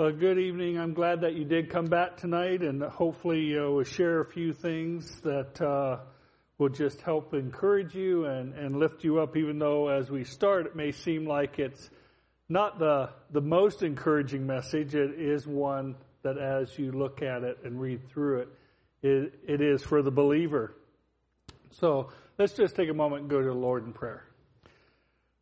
Well, 0.00 0.12
good 0.12 0.38
evening. 0.38 0.78
I'm 0.78 0.94
glad 0.94 1.20
that 1.20 1.34
you 1.34 1.44
did 1.44 1.68
come 1.68 1.84
back 1.84 2.16
tonight, 2.16 2.62
and 2.62 2.82
hopefully 2.82 3.40
you'll 3.40 3.84
share 3.84 4.20
a 4.20 4.24
few 4.24 4.54
things 4.54 5.20
that 5.20 5.60
uh, 5.60 5.98
will 6.56 6.70
just 6.70 7.02
help 7.02 7.34
encourage 7.34 7.94
you 7.94 8.24
and, 8.24 8.54
and 8.54 8.78
lift 8.78 9.04
you 9.04 9.20
up. 9.20 9.36
Even 9.36 9.58
though, 9.58 9.88
as 9.88 10.10
we 10.10 10.24
start, 10.24 10.64
it 10.64 10.74
may 10.74 10.90
seem 10.90 11.26
like 11.26 11.58
it's 11.58 11.90
not 12.48 12.78
the 12.78 13.10
the 13.30 13.42
most 13.42 13.82
encouraging 13.82 14.46
message. 14.46 14.94
It 14.94 15.20
is 15.20 15.46
one 15.46 15.96
that, 16.22 16.38
as 16.38 16.78
you 16.78 16.92
look 16.92 17.20
at 17.20 17.42
it 17.42 17.58
and 17.62 17.78
read 17.78 18.08
through 18.08 18.38
it, 18.38 18.48
it, 19.02 19.34
it 19.46 19.60
is 19.60 19.82
for 19.82 20.00
the 20.00 20.10
believer. 20.10 20.74
So 21.72 22.08
let's 22.38 22.54
just 22.54 22.74
take 22.74 22.88
a 22.88 22.94
moment 22.94 23.20
and 23.20 23.30
go 23.30 23.42
to 23.42 23.48
the 23.48 23.52
Lord 23.52 23.84
in 23.84 23.92
prayer. 23.92 24.29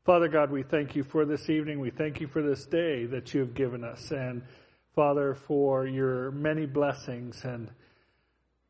Father 0.08 0.28
God, 0.28 0.50
we 0.50 0.62
thank 0.62 0.96
you 0.96 1.04
for 1.04 1.26
this 1.26 1.50
evening. 1.50 1.80
We 1.80 1.90
thank 1.90 2.18
you 2.18 2.28
for 2.28 2.40
this 2.40 2.64
day 2.64 3.04
that 3.04 3.34
you 3.34 3.40
have 3.40 3.52
given 3.52 3.84
us. 3.84 4.10
And 4.10 4.40
Father, 4.94 5.34
for 5.34 5.86
your 5.86 6.30
many 6.30 6.64
blessings. 6.64 7.44
And 7.44 7.70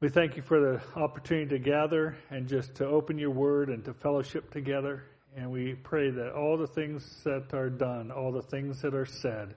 we 0.01 0.09
thank 0.09 0.37
you 0.37 0.43
for 0.43 0.59
the 0.59 0.83
opportunity 0.97 1.51
to 1.51 1.61
gather 1.61 2.17
and 2.31 2.49
just 2.49 2.75
to 2.75 2.87
open 2.87 3.19
your 3.19 3.31
word 3.31 3.69
and 3.69 3.85
to 3.85 3.95
fellowship 3.95 4.51
together. 4.51 5.05
And 5.37 5.49
we 5.53 5.75
pray 5.75 6.11
that 6.11 6.33
all 6.33 6.59
the 6.59 6.67
things 6.67 7.23
that 7.23 7.55
are 7.55 7.71
done, 7.71 8.11
all 8.11 8.33
the 8.33 8.43
things 8.43 8.83
that 8.83 8.97
are 8.97 9.07
said, 9.07 9.55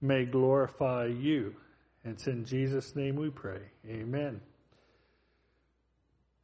may 0.00 0.24
glorify 0.24 1.06
you. 1.06 1.54
And 2.02 2.14
it's 2.14 2.26
in 2.26 2.44
Jesus' 2.44 2.96
name 2.96 3.14
we 3.14 3.30
pray. 3.30 3.60
Amen. 3.88 4.40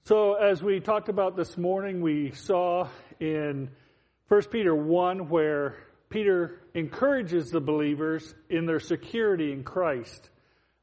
So, 0.04 0.34
as 0.34 0.62
we 0.62 0.78
talked 0.78 1.08
about 1.08 1.36
this 1.36 1.58
morning, 1.58 2.00
we 2.00 2.30
saw 2.30 2.86
in 3.18 3.70
1 4.28 4.42
Peter 4.50 4.74
1 4.74 5.30
where 5.30 5.76
Peter 6.10 6.60
encourages 6.74 7.50
the 7.50 7.60
believers 7.60 8.34
in 8.50 8.66
their 8.66 8.80
security 8.80 9.52
in 9.52 9.64
Christ, 9.64 10.28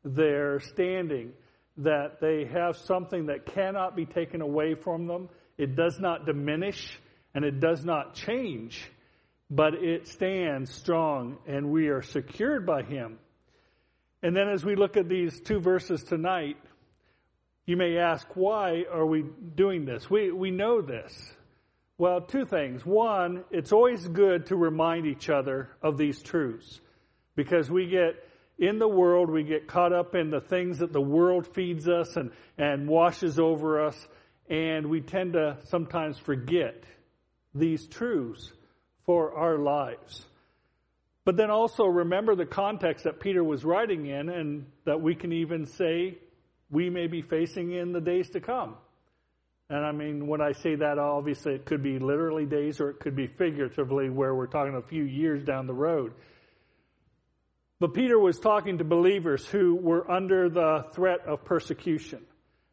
their 0.04 0.60
standing, 0.60 1.32
that 1.78 2.20
they 2.20 2.46
have 2.46 2.76
something 2.76 3.28
that 3.28 3.46
cannot 3.46 3.96
be 3.96 4.06
taken 4.06 4.42
away 4.42 4.74
from 4.74 5.06
them. 5.06 5.30
It 5.60 5.76
does 5.76 6.00
not 6.00 6.26
diminish 6.26 7.00
and 7.36 7.46
it 7.46 7.60
does 7.60 7.86
not 7.86 8.16
change, 8.16 8.90
but 9.52 9.76
it 9.76 10.08
stands 10.08 10.74
strong 10.74 11.38
and 11.46 11.70
we 11.70 11.90
are 11.90 12.02
secured 12.02 12.66
by 12.66 12.82
Him. 12.82 13.20
And 14.24 14.36
then 14.36 14.50
as 14.50 14.66
we 14.66 14.76
look 14.76 14.98
at 14.98 15.08
these 15.08 15.40
two 15.40 15.60
verses 15.60 16.04
tonight, 16.04 16.58
you 17.68 17.78
may 17.78 17.98
ask, 17.98 18.28
why 18.34 18.86
are 18.92 19.06
we 19.06 19.24
doing 19.56 19.86
this? 19.86 20.10
We, 20.10 20.32
we 20.32 20.50
know 20.50 20.82
this. 20.82 21.35
Well, 21.98 22.22
two 22.22 22.46
things. 22.46 22.86
One, 22.86 23.46
it's 23.52 23.72
always 23.72 24.06
good 24.06 24.48
to 24.48 24.58
remind 24.58 25.06
each 25.06 25.30
other 25.30 25.70
of 25.82 25.98
these 25.98 26.22
truths 26.22 26.82
because 27.36 27.72
we 27.72 27.88
get 27.88 28.16
in 28.58 28.80
the 28.80 28.88
world, 28.88 29.30
we 29.30 29.44
get 29.44 29.68
caught 29.68 29.94
up 29.94 30.14
in 30.14 30.30
the 30.30 30.42
things 30.42 30.80
that 30.80 30.92
the 30.92 31.02
world 31.02 31.48
feeds 31.54 31.88
us 31.88 32.16
and, 32.18 32.32
and 32.58 32.88
washes 32.88 33.40
over 33.40 33.86
us, 33.86 34.08
and 34.50 34.88
we 34.88 35.02
tend 35.02 35.34
to 35.34 35.58
sometimes 35.66 36.18
forget 36.18 36.84
these 37.54 37.88
truths 37.88 38.52
for 39.06 39.34
our 39.34 39.58
lives. 39.58 40.26
But 41.24 41.38
then 41.38 41.50
also 41.50 41.86
remember 41.86 42.36
the 42.36 42.46
context 42.46 43.06
that 43.06 43.20
Peter 43.20 43.44
was 43.44 43.64
writing 43.64 44.06
in, 44.06 44.30
and 44.30 44.66
that 44.86 45.02
we 45.02 45.16
can 45.16 45.32
even 45.32 45.66
say 45.66 46.18
we 46.70 46.90
may 46.90 47.08
be 47.08 47.22
facing 47.22 47.72
in 47.72 47.94
the 47.94 48.02
days 48.02 48.30
to 48.32 48.42
come. 48.42 48.76
And 49.70 49.84
I 49.84 49.92
mean, 49.92 50.28
when 50.28 50.42
I 50.42 50.52
say 50.52 50.76
that, 50.76 51.00
obviously 51.00 51.54
it 51.54 51.66
could 51.66 51.82
be 51.82 51.98
literally 51.98 52.46
days 52.46 52.80
or 52.80 52.92
it 52.92 53.00
could 53.00 53.16
be 53.16 53.28
figuratively 53.28 54.10
where 54.10 54.36
we're 54.36 54.46
talking 54.48 54.76
a 54.76 54.88
few 54.88 55.04
years 55.04 55.44
down 55.44 55.66
the 55.66 55.74
road. 55.74 56.14
But 57.80 57.94
Peter 57.94 58.18
was 58.20 58.40
talking 58.40 58.78
to 58.78 58.84
believers 58.84 59.46
who 59.46 59.76
were 59.76 60.10
under 60.10 60.50
the 60.50 60.86
threat 60.94 61.22
of 61.28 61.44
persecution. 61.44 62.22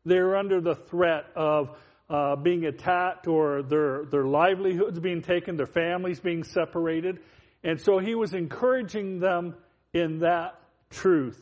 They 0.05 0.21
were 0.21 0.37
under 0.37 0.61
the 0.61 0.75
threat 0.75 1.27
of 1.35 1.77
uh, 2.11 2.37
being 2.37 2.67
attacked 2.67 3.27
or 3.27 3.63
their, 3.63 4.05
their 4.05 4.27
livelihoods 4.27 5.01
being 5.01 5.23
taken, 5.23 5.57
their 5.57 5.67
families 5.67 6.21
being 6.21 6.45
separated. 6.45 7.21
And 7.65 7.81
so 7.81 7.99
he 7.99 8.15
was 8.15 8.35
encouraging 8.35 9.19
them 9.19 9.55
in 9.95 10.19
that 10.19 10.61
truth. 10.91 11.41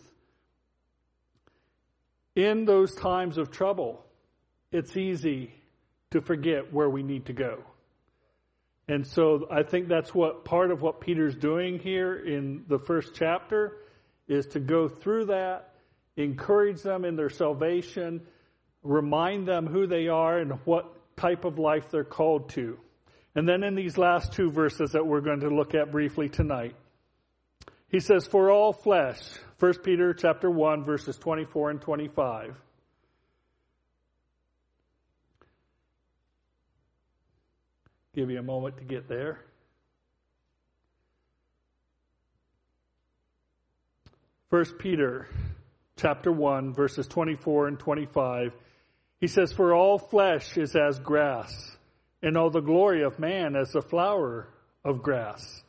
In 2.37 2.65
those 2.65 2.95
times 2.95 3.37
of 3.37 3.51
trouble, 3.51 4.07
it's 4.73 4.97
easy 4.97 5.53
to 6.11 6.21
forget 6.21 6.73
where 6.73 6.89
we 6.89 7.03
need 7.03 7.27
to 7.27 7.33
go. 7.33 7.63
And 8.89 9.07
so 9.07 9.47
I 9.51 9.63
think 9.63 9.89
that's 9.89 10.13
what 10.15 10.45
part 10.45 10.73
of 10.73 10.83
what 10.83 11.01
Peter's 11.01 11.37
doing 11.37 11.79
here 11.79 12.17
in 12.17 12.65
the 12.69 12.79
first 12.79 13.15
chapter 13.15 13.77
is 14.27 14.47
to 14.49 14.61
go 14.61 14.89
through 14.89 15.27
that, 15.27 15.75
encourage 16.17 16.83
them 16.83 17.05
in 17.05 17.15
their 17.15 17.31
salvation, 17.31 18.21
remind 18.83 19.47
them 19.47 19.67
who 19.67 19.87
they 19.87 20.09
are 20.09 20.39
and 20.39 20.53
what 20.65 21.17
type 21.17 21.45
of 21.45 21.59
life 21.59 21.91
they're 21.91 22.03
called 22.03 22.49
to. 22.51 22.79
And 23.35 23.49
then 23.49 23.63
in 23.63 23.77
these 23.77 23.97
last 23.97 24.33
two 24.33 24.51
verses 24.51 24.91
that 24.93 25.07
we're 25.07 25.21
going 25.21 25.41
to 25.41 25.51
look 25.51 25.75
at 25.75 25.93
briefly 25.93 26.29
tonight, 26.29 26.75
he 27.89 28.01
says, 28.01 28.27
For 28.27 28.51
all 28.51 28.73
flesh, 28.73 29.21
1 29.61 29.75
Peter 29.85 30.15
chapter 30.15 30.51
1, 30.51 30.85
verses 30.85 31.17
24 31.17 31.71
and 31.71 31.81
25. 31.81 32.57
Give 38.15 38.29
you 38.31 38.41
a 38.41 38.43
moment 38.43 38.77
to 38.79 38.85
get 38.85 39.09
there. 39.09 39.41
First 44.51 44.79
Peter 44.79 45.29
chapter 45.97 46.33
1 46.33 46.75
verses 46.75 47.07
24 47.07 47.69
and 47.69 47.79
25 47.79 48.53
he 49.21 49.27
says 49.29 49.53
for 49.53 49.75
all 49.75 49.99
flesh 49.99 50.57
is 50.57 50.75
as 50.75 50.99
grass 50.99 51.77
and 52.23 52.37
all 52.37 52.51
the 52.51 52.61
glory 52.61 53.03
of 53.05 53.21
man 53.21 53.55
as 53.55 53.71
the 53.71 53.83
flower 53.83 54.49
of 54.85 55.03
grass. 55.03 55.63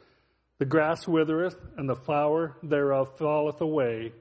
The 0.58 0.66
grass 0.66 1.08
withereth 1.08 1.58
and 1.78 1.88
the 1.88 1.96
flower 1.96 2.58
thereof 2.64 3.18
falleth 3.18 3.62
away. 3.62 4.14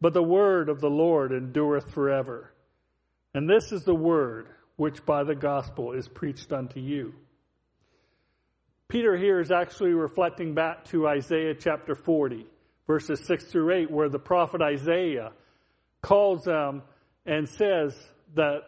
But 0.00 0.14
the 0.14 0.22
word 0.22 0.70
of 0.70 0.80
the 0.80 0.88
Lord 0.88 1.32
endureth 1.32 1.92
forever. 1.92 2.52
And 3.34 3.50
this 3.50 3.70
is 3.70 3.84
the 3.84 3.94
word 3.94 4.46
which 4.76 5.04
by 5.04 5.24
the 5.24 5.34
gospel 5.34 5.92
is 5.92 6.08
preached 6.08 6.52
unto 6.52 6.80
you 6.80 7.12
Peter 8.90 9.16
here 9.16 9.38
is 9.38 9.52
actually 9.52 9.92
reflecting 9.92 10.52
back 10.52 10.84
to 10.86 11.06
Isaiah 11.06 11.54
chapter 11.54 11.94
40, 11.94 12.44
verses 12.88 13.24
6 13.24 13.44
through 13.44 13.72
8, 13.72 13.90
where 13.90 14.08
the 14.08 14.18
prophet 14.18 14.60
Isaiah 14.60 15.30
calls 16.02 16.42
them 16.42 16.82
and 17.24 17.48
says 17.48 17.96
that 18.34 18.62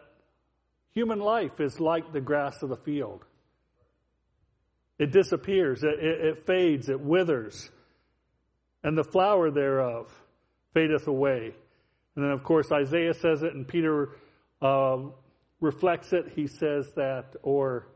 human 0.93 1.19
life 1.19 1.59
is 1.59 1.77
like 1.81 2.13
the 2.13 2.21
grass 2.21 2.63
of 2.63 2.69
the 2.69 2.77
field. 2.77 3.25
It 4.97 5.11
disappears, 5.11 5.83
it, 5.83 5.99
it, 5.99 6.25
it 6.25 6.45
fades, 6.47 6.87
it 6.87 7.01
withers, 7.01 7.69
and 8.81 8.97
the 8.97 9.03
flower 9.03 9.51
thereof 9.51 10.09
fadeth 10.73 11.07
away. 11.07 11.53
And 12.15 12.23
then, 12.23 12.31
of 12.31 12.43
course, 12.43 12.71
Isaiah 12.71 13.13
says 13.13 13.43
it, 13.43 13.55
and 13.55 13.67
Peter 13.67 14.11
uh, 14.61 14.99
reflects 15.59 16.13
it. 16.13 16.31
He 16.33 16.47
says 16.47 16.93
that, 16.95 17.35
or 17.41 17.87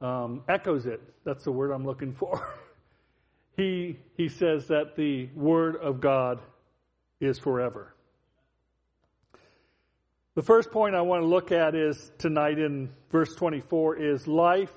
um, 0.00 0.42
echoes 0.48 0.86
it. 0.86 1.00
That's 1.24 1.44
the 1.44 1.52
word 1.52 1.70
I'm 1.70 1.84
looking 1.84 2.12
for. 2.12 2.46
he, 3.56 3.98
he 4.16 4.28
says 4.28 4.66
that 4.68 4.96
the 4.96 5.28
Word 5.34 5.76
of 5.76 6.00
God 6.00 6.40
is 7.20 7.38
forever. 7.38 7.94
The 10.34 10.42
first 10.42 10.70
point 10.70 10.94
I 10.94 11.00
want 11.00 11.22
to 11.22 11.26
look 11.26 11.50
at 11.50 11.74
is 11.74 12.12
tonight 12.18 12.58
in 12.58 12.90
verse 13.10 13.34
24 13.34 13.96
is 13.96 14.28
life 14.28 14.72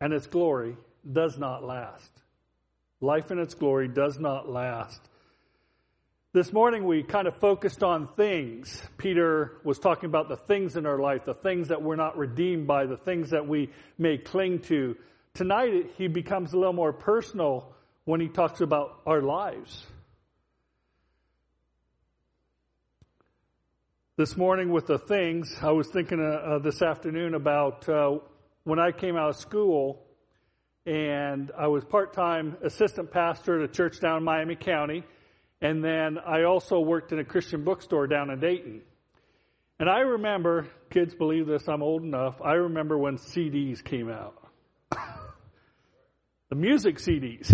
and 0.00 0.12
its 0.12 0.26
glory 0.26 0.76
does 1.12 1.38
not 1.38 1.62
last. 1.62 2.10
Life 3.00 3.30
and 3.30 3.38
its 3.38 3.54
glory 3.54 3.86
does 3.86 4.18
not 4.18 4.48
last. 4.48 5.00
This 6.32 6.52
morning 6.52 6.84
we 6.84 7.02
kind 7.02 7.26
of 7.26 7.36
focused 7.38 7.82
on 7.82 8.06
things. 8.14 8.80
Peter 8.98 9.58
was 9.64 9.80
talking 9.80 10.08
about 10.08 10.28
the 10.28 10.36
things 10.36 10.76
in 10.76 10.86
our 10.86 11.00
life, 11.00 11.24
the 11.24 11.34
things 11.34 11.66
that 11.68 11.82
we're 11.82 11.96
not 11.96 12.16
redeemed 12.16 12.68
by, 12.68 12.86
the 12.86 12.96
things 12.96 13.30
that 13.30 13.48
we 13.48 13.70
may 13.98 14.16
cling 14.16 14.60
to. 14.60 14.96
Tonight 15.34 15.90
he 15.98 16.06
becomes 16.06 16.52
a 16.52 16.56
little 16.56 16.72
more 16.72 16.92
personal 16.92 17.74
when 18.04 18.20
he 18.20 18.28
talks 18.28 18.60
about 18.60 19.00
our 19.06 19.20
lives. 19.20 19.84
This 24.16 24.36
morning 24.36 24.70
with 24.70 24.86
the 24.86 25.00
things, 25.00 25.52
I 25.60 25.72
was 25.72 25.88
thinking 25.88 26.20
uh, 26.20 26.26
uh, 26.26 26.58
this 26.60 26.80
afternoon 26.80 27.34
about 27.34 27.88
uh, 27.88 28.18
when 28.62 28.78
I 28.78 28.92
came 28.92 29.16
out 29.16 29.30
of 29.30 29.36
school 29.36 30.06
and 30.86 31.50
I 31.58 31.66
was 31.66 31.84
part-time 31.84 32.56
assistant 32.62 33.10
pastor 33.10 33.60
at 33.60 33.68
a 33.68 33.72
church 33.72 33.98
down 33.98 34.18
in 34.18 34.22
Miami 34.22 34.54
County 34.54 35.02
and 35.60 35.84
then 35.84 36.18
I 36.18 36.44
also 36.44 36.80
worked 36.80 37.12
in 37.12 37.18
a 37.18 37.24
Christian 37.24 37.64
bookstore 37.64 38.06
down 38.06 38.30
in 38.30 38.40
Dayton. 38.40 38.82
And 39.78 39.88
I 39.88 40.00
remember, 40.00 40.68
kids 40.90 41.14
believe 41.14 41.46
this, 41.46 41.68
I'm 41.68 41.82
old 41.82 42.02
enough, 42.02 42.40
I 42.42 42.52
remember 42.52 42.98
when 42.98 43.16
CDs 43.16 43.82
came 43.82 44.10
out. 44.10 44.34
the 46.50 46.54
music 46.54 46.96
CDs. 46.96 47.50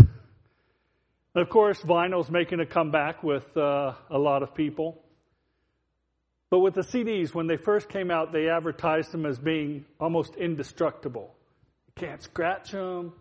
of 1.35 1.49
course, 1.49 1.81
vinyl's 1.83 2.31
making 2.31 2.61
a 2.61 2.67
comeback 2.67 3.23
with 3.23 3.45
uh, 3.57 3.93
a 4.11 4.19
lot 4.19 4.43
of 4.43 4.55
people. 4.55 5.03
But 6.49 6.61
with 6.61 6.75
the 6.75 6.83
CDs, 6.83 7.35
when 7.35 7.49
they 7.49 7.57
first 7.57 7.89
came 7.89 8.11
out, 8.11 8.33
they 8.33 8.49
advertised 8.49 9.11
them 9.13 9.27
as 9.27 9.39
being 9.39 9.85
almost 9.99 10.37
indestructible. 10.37 11.35
You 11.89 12.07
can't 12.07 12.23
scratch 12.23 12.71
them. 12.71 13.13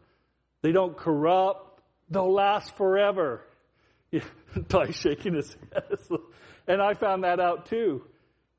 They 0.61 0.71
don't 0.71 0.95
corrupt. 0.95 1.81
They'll 2.09 2.31
last 2.31 2.75
forever. 2.77 3.41
Ty's 4.69 4.95
shaking 4.95 5.33
his 5.35 5.55
head. 5.73 5.99
and 6.67 6.81
I 6.81 6.93
found 6.93 7.23
that 7.23 7.39
out 7.39 7.67
too. 7.67 8.03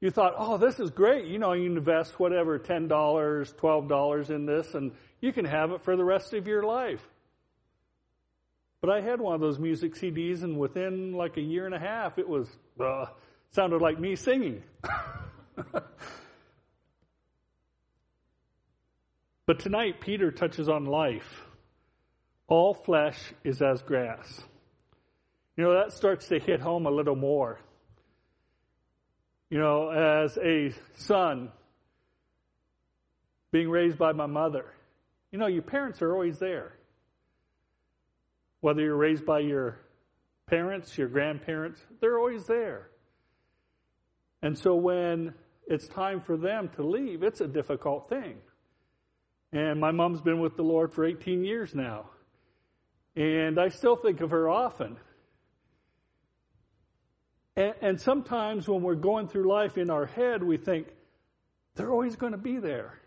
You 0.00 0.10
thought, 0.10 0.34
oh, 0.36 0.58
this 0.58 0.78
is 0.78 0.90
great. 0.90 1.26
You 1.26 1.38
know, 1.38 1.54
you 1.54 1.64
invest 1.64 2.20
whatever, 2.20 2.58
$10, 2.58 2.88
$12 2.88 4.30
in 4.30 4.44
this, 4.44 4.74
and 4.74 4.92
you 5.20 5.32
can 5.32 5.46
have 5.46 5.70
it 5.70 5.82
for 5.82 5.96
the 5.96 6.04
rest 6.04 6.34
of 6.34 6.46
your 6.46 6.62
life. 6.62 7.00
But 8.82 8.90
I 8.90 9.00
had 9.00 9.20
one 9.20 9.34
of 9.34 9.40
those 9.40 9.58
music 9.58 9.94
CDs, 9.94 10.42
and 10.42 10.58
within 10.58 11.14
like 11.14 11.38
a 11.38 11.40
year 11.40 11.64
and 11.64 11.74
a 11.74 11.78
half, 11.78 12.18
it 12.18 12.28
was, 12.28 12.46
uh, 12.78 13.06
sounded 13.52 13.80
like 13.80 13.98
me 13.98 14.16
singing. 14.16 14.62
but 19.46 19.58
tonight, 19.58 20.02
Peter 20.02 20.30
touches 20.30 20.68
on 20.68 20.84
life. 20.84 21.42
All 22.48 22.74
flesh 22.74 23.18
is 23.44 23.62
as 23.62 23.80
grass. 23.82 24.44
You 25.56 25.64
know, 25.64 25.74
that 25.74 25.92
starts 25.92 26.28
to 26.28 26.38
hit 26.38 26.60
home 26.60 26.86
a 26.86 26.90
little 26.90 27.16
more. 27.16 27.58
You 29.48 29.58
know, 29.58 29.90
as 29.90 30.36
a 30.38 30.72
son 30.96 31.50
being 33.52 33.70
raised 33.70 33.96
by 33.96 34.12
my 34.12 34.26
mother, 34.26 34.66
you 35.30 35.38
know, 35.38 35.46
your 35.46 35.62
parents 35.62 36.02
are 36.02 36.12
always 36.12 36.38
there. 36.38 36.72
Whether 38.60 38.82
you're 38.82 38.96
raised 38.96 39.24
by 39.24 39.40
your 39.40 39.78
parents, 40.46 40.96
your 40.98 41.08
grandparents, 41.08 41.80
they're 42.00 42.18
always 42.18 42.46
there. 42.46 42.90
And 44.42 44.58
so 44.58 44.74
when 44.74 45.34
it's 45.66 45.88
time 45.88 46.20
for 46.20 46.36
them 46.36 46.68
to 46.76 46.82
leave, 46.82 47.22
it's 47.22 47.40
a 47.40 47.48
difficult 47.48 48.08
thing. 48.08 48.36
And 49.52 49.80
my 49.80 49.90
mom's 49.90 50.20
been 50.20 50.40
with 50.40 50.56
the 50.56 50.62
Lord 50.62 50.92
for 50.92 51.04
18 51.04 51.44
years 51.44 51.74
now. 51.74 52.10
And 53.14 53.58
I 53.58 53.68
still 53.68 53.96
think 53.96 54.20
of 54.20 54.30
her 54.30 54.48
often. 54.48 54.96
And, 57.56 57.74
and 57.80 58.00
sometimes 58.00 58.68
when 58.68 58.82
we're 58.82 58.94
going 58.94 59.28
through 59.28 59.48
life 59.48 59.78
in 59.78 59.90
our 59.90 60.06
head, 60.06 60.42
we 60.42 60.56
think, 60.56 60.88
they're 61.74 61.90
always 61.90 62.16
going 62.16 62.32
to 62.32 62.38
be 62.38 62.58
there. 62.58 62.98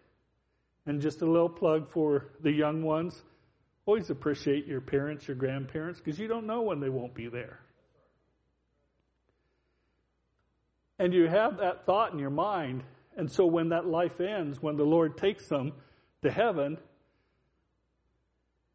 And 0.86 1.02
just 1.02 1.22
a 1.22 1.26
little 1.26 1.50
plug 1.50 1.92
for 1.92 2.28
the 2.42 2.52
young 2.52 2.84
ones 2.84 3.20
always 3.86 4.12
appreciate 4.12 4.68
your 4.68 4.82
parents, 4.82 5.28
your 5.28 5.36
grandparents, 5.36 6.00
because 6.00 6.20
you 6.20 6.28
don't 6.28 6.46
know 6.46 6.62
when 6.62 6.80
they 6.80 6.90
won't 6.90 7.16
be 7.16 7.28
there. 7.28 7.60
And 11.00 11.12
you 11.12 11.28
have 11.28 11.58
that 11.58 11.88
thought 11.88 12.14
in 12.14 12.20
your 12.20 12.30
mind. 12.30 12.84
And 13.18 13.32
so 13.32 13.48
when 13.48 13.70
that 13.70 13.88
life 13.88 14.20
ends, 14.20 14.62
when 14.62 14.78
the 14.78 14.84
Lord 14.84 15.18
takes 15.18 15.48
them 15.48 15.74
to 16.22 16.30
heaven, 16.30 16.78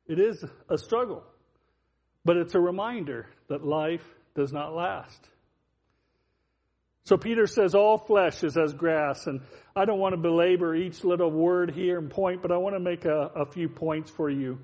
it 0.09 0.19
is 0.19 0.44
a 0.69 0.79
struggle. 0.79 1.23
But 2.25 2.37
it's 2.37 2.56
a 2.56 2.61
reminder 2.61 3.29
that 3.49 3.65
life 3.65 4.05
does 4.35 4.53
not 4.53 4.75
last. 4.75 5.29
So 7.05 7.19
Peter 7.19 7.47
says, 7.47 7.75
all 7.75 7.99
flesh 7.99 8.43
is 8.43 8.56
as 8.56 8.73
grass. 8.73 9.27
And 9.27 9.43
I 9.77 9.85
don't 9.85 9.99
want 9.99 10.15
to 10.15 10.21
belabor 10.21 10.75
each 10.75 11.05
little 11.05 11.31
word 11.31 11.71
here 11.71 11.99
and 11.99 12.11
point, 12.11 12.41
but 12.41 12.51
I 12.51 12.56
want 12.56 12.75
to 12.77 12.81
make 12.81 13.05
a, 13.05 13.31
a 13.35 13.47
few 13.47 13.69
points 13.69 14.11
for 14.11 14.31
you. 14.31 14.59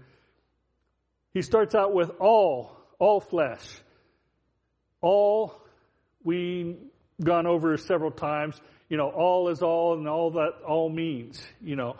He 1.35 1.43
starts 1.43 1.75
out 1.75 1.93
with 1.93 2.11
all, 2.19 2.77
all 2.99 3.21
flesh. 3.21 3.65
All, 5.03 5.55
we've 6.25 6.77
gone 7.23 7.47
over 7.47 7.77
several 7.77 8.11
times, 8.11 8.59
you 8.89 8.97
know, 8.97 9.09
all 9.09 9.49
is 9.49 9.63
all 9.63 9.99
and 9.99 10.09
all 10.09 10.33
that 10.33 10.53
all 10.67 10.89
means, 10.89 11.41
you 11.61 11.77
know. 11.77 11.97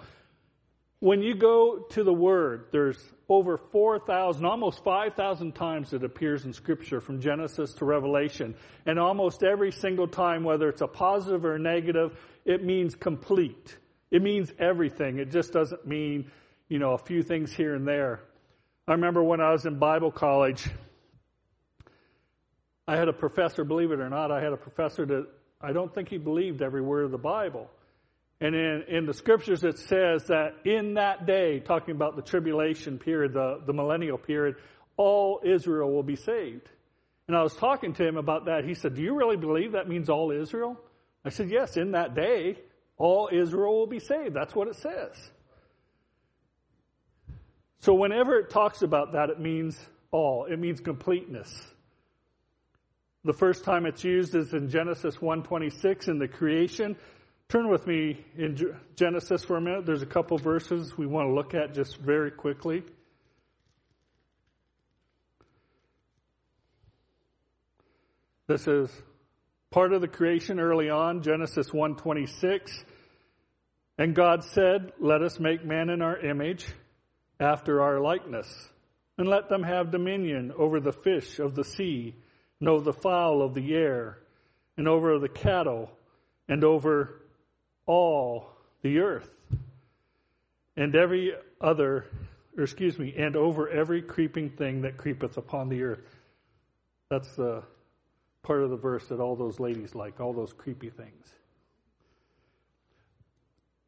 When 1.01 1.23
you 1.23 1.35
go 1.35 1.87
to 1.91 2.05
the 2.05 2.13
Word, 2.13 2.67
there's 2.73 2.99
over 3.27 3.57
4,000, 3.57 4.45
almost 4.45 4.85
5,000 4.85 5.55
times 5.55 5.95
it 5.95 6.05
appears 6.05 6.45
in 6.45 6.53
Scripture 6.53 7.01
from 7.01 7.23
Genesis 7.23 7.73
to 7.75 7.87
Revelation. 7.87 8.55
And 8.85 8.99
almost 8.99 9.43
every 9.43 9.73
single 9.73 10.07
time, 10.07 10.45
whether 10.45 10.69
it's 10.69 10.83
a 10.83 10.87
positive 10.87 11.47
or 11.47 11.55
a 11.55 11.59
negative, 11.59 12.19
it 12.45 12.63
means 12.63 12.95
complete. 12.95 13.79
It 14.11 14.21
means 14.21 14.53
everything. 14.59 15.19
It 15.19 15.31
just 15.31 15.55
doesn't 15.55 15.87
mean, 15.87 16.31
you 16.69 16.79
know, 16.79 16.93
a 16.93 16.99
few 16.99 17.23
things 17.23 17.51
here 17.51 17.75
and 17.75 17.89
there. 17.89 18.21
I 18.87 18.93
remember 18.93 19.23
when 19.23 19.41
I 19.41 19.53
was 19.53 19.65
in 19.65 19.79
Bible 19.79 20.11
college, 20.11 20.69
I 22.87 22.97
had 22.97 23.09
a 23.09 23.13
professor, 23.15 23.65
believe 23.65 23.91
it 23.91 24.01
or 24.01 24.11
not, 24.11 24.31
I 24.31 24.43
had 24.43 24.53
a 24.53 24.57
professor 24.59 25.07
that 25.07 25.29
I 25.63 25.73
don't 25.73 25.95
think 25.95 26.11
he 26.11 26.19
believed 26.19 26.61
every 26.61 26.83
word 26.83 27.05
of 27.07 27.11
the 27.11 27.19
Bible. 27.19 27.71
And 28.41 28.55
in, 28.55 28.85
in 28.89 29.07
the 29.07 29.13
scriptures, 29.13 29.65
it 29.65 29.79
says 29.79 30.25
that 30.29 30.55
in 30.65 30.95
that 30.95 31.27
day, 31.27 31.61
talking 31.61 31.95
about 31.95 32.17
the 32.17 32.23
tribulation 32.23 32.99
period, 32.99 33.35
the, 33.35 33.61
the 33.67 33.75
millennial 33.75 34.17
period, 34.17 34.57
all 34.97 35.41
Israel 35.45 35.93
will 35.93 36.03
be 36.03 36.17
saved. 36.17 36.69
And 37.29 37.37
I 37.37 37.43
was 37.43 37.55
talking 37.55 37.93
to 37.95 38.07
him 38.07 38.17
about 38.17 38.47
that. 38.47 38.65
He 38.65 38.75
said, 38.75 38.95
Do 38.95 39.03
you 39.03 39.15
really 39.15 39.37
believe 39.37 39.73
that 39.73 39.89
means 39.89 40.09
all 40.09 40.33
Israel? 40.33 40.81
I 41.25 41.29
said, 41.29 41.51
Yes, 41.51 41.77
in 41.77 41.93
that 41.93 42.15
day, 42.15 42.57
all 42.97 43.29
Israel 43.31 43.79
will 43.79 43.87
be 43.87 44.01
saved. 44.01 44.35
That's 44.35 44.55
what 44.55 44.69
it 44.69 44.77
says. 44.77 45.31
So 47.81 47.95
whenever 47.95 48.39
it 48.39 48.51
talks 48.51 48.83
about 48.83 49.13
that, 49.13 49.31
it 49.31 49.39
means 49.39 49.79
all. 50.11 50.47
It 50.51 50.59
means 50.59 50.81
completeness. 50.81 51.51
The 53.25 53.33
first 53.33 53.65
time 53.65 53.87
it's 53.87 54.03
used 54.03 54.35
is 54.35 54.53
in 54.53 54.69
Genesis 54.71 55.17
1:26 55.17 56.09
in 56.09 56.19
the 56.19 56.29
creation. 56.29 56.97
Turn 57.51 57.69
with 57.69 57.85
me 57.85 58.25
in 58.37 58.57
Genesis 58.95 59.43
for 59.43 59.57
a 59.57 59.61
minute. 59.61 59.85
There's 59.85 60.03
a 60.03 60.07
couple 60.07 60.39
verses 60.39 60.97
we 60.97 61.07
want 61.07 61.29
to 61.29 61.33
look 61.35 61.53
at 61.53 61.75
just 61.75 61.97
very 61.97 62.31
quickly. 62.31 62.85
This 68.47 68.69
is 68.69 68.89
part 69.73 69.93
of 69.93 70.01
the 70.01 70.07
creation 70.07 70.61
early 70.61 70.91
on, 70.91 71.23
Genesis 71.23 71.73
1:26. 71.73 72.85
And 73.99 74.15
God 74.15 74.45
said, 74.45 74.93
"Let 75.01 75.21
us 75.23 75.41
make 75.41 75.65
man 75.65 75.91
in 75.91 76.03
our 76.03 76.19
image, 76.19 76.73
after 77.41 77.83
our 77.83 77.99
likeness, 77.99 78.71
and 79.19 79.27
let 79.27 79.49
them 79.49 79.65
have 79.65 79.91
dominion 79.91 80.53
over 80.53 80.79
the 80.79 80.93
fish 80.93 81.41
of 81.41 81.57
the 81.57 81.65
sea, 81.65 82.15
and 82.61 82.69
over 82.69 82.85
the 82.85 82.93
fowl 82.93 83.43
of 83.43 83.55
the 83.55 83.75
air, 83.75 84.19
and 84.77 84.87
over 84.87 85.19
the 85.19 85.29
cattle, 85.29 85.91
and 86.47 86.63
over 86.63 87.17
all 87.91 88.47
the 88.83 89.01
earth 89.01 89.29
and 90.77 90.95
every 90.95 91.33
other, 91.61 92.07
or 92.57 92.63
excuse 92.63 92.97
me, 92.97 93.13
and 93.19 93.35
over 93.35 93.69
every 93.69 94.01
creeping 94.01 94.49
thing 94.51 94.83
that 94.83 94.97
creepeth 94.97 95.37
upon 95.37 95.69
the 95.69 95.83
earth. 95.83 96.17
That's 97.09 97.35
the 97.35 97.65
part 98.45 98.63
of 98.63 98.71
the 98.71 98.77
verse 98.77 99.09
that 99.09 99.19
all 99.19 99.35
those 99.35 99.59
ladies 99.59 99.97
like, 99.97 100.21
all 100.21 100.33
those 100.33 100.53
creepy 100.53 100.91
things. 100.91 101.27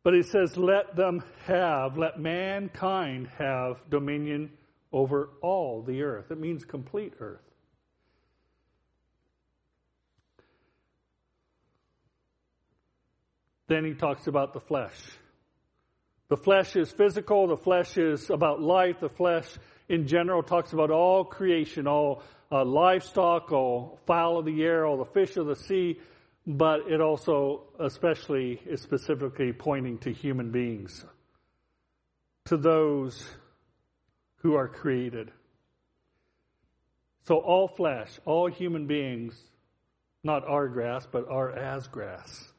But 0.02 0.14
he 0.14 0.24
says, 0.24 0.56
let 0.56 0.96
them 0.96 1.22
have, 1.46 1.96
let 1.96 2.18
mankind 2.18 3.28
have 3.38 3.88
dominion 3.88 4.50
over 4.92 5.30
all 5.42 5.80
the 5.80 6.02
earth. 6.02 6.32
It 6.32 6.40
means 6.40 6.64
complete 6.64 7.14
earth. 7.20 7.51
Then 13.72 13.86
he 13.86 13.94
talks 13.94 14.26
about 14.26 14.52
the 14.52 14.60
flesh. 14.60 15.00
The 16.28 16.36
flesh 16.36 16.76
is 16.76 16.92
physical, 16.92 17.46
the 17.46 17.56
flesh 17.56 17.96
is 17.96 18.28
about 18.28 18.60
life, 18.60 19.00
the 19.00 19.08
flesh 19.08 19.46
in 19.88 20.06
general 20.06 20.42
talks 20.42 20.74
about 20.74 20.90
all 20.90 21.24
creation, 21.24 21.86
all 21.86 22.22
uh, 22.50 22.66
livestock, 22.66 23.50
all 23.50 23.98
fowl 24.06 24.36
of 24.36 24.44
the 24.44 24.62
air, 24.62 24.84
all 24.84 24.98
the 24.98 25.06
fish 25.06 25.38
of 25.38 25.46
the 25.46 25.56
sea, 25.56 25.98
but 26.46 26.80
it 26.86 27.00
also 27.00 27.62
especially 27.80 28.60
is 28.66 28.82
specifically 28.82 29.54
pointing 29.54 29.96
to 30.00 30.12
human 30.12 30.50
beings, 30.50 31.06
to 32.44 32.58
those 32.58 33.24
who 34.42 34.54
are 34.54 34.68
created. 34.68 35.32
So 37.26 37.36
all 37.36 37.68
flesh, 37.68 38.10
all 38.26 38.50
human 38.50 38.86
beings, 38.86 39.34
not 40.22 40.46
are 40.46 40.68
grass, 40.68 41.08
but 41.10 41.26
are 41.30 41.50
as 41.52 41.86
grass. 41.86 42.51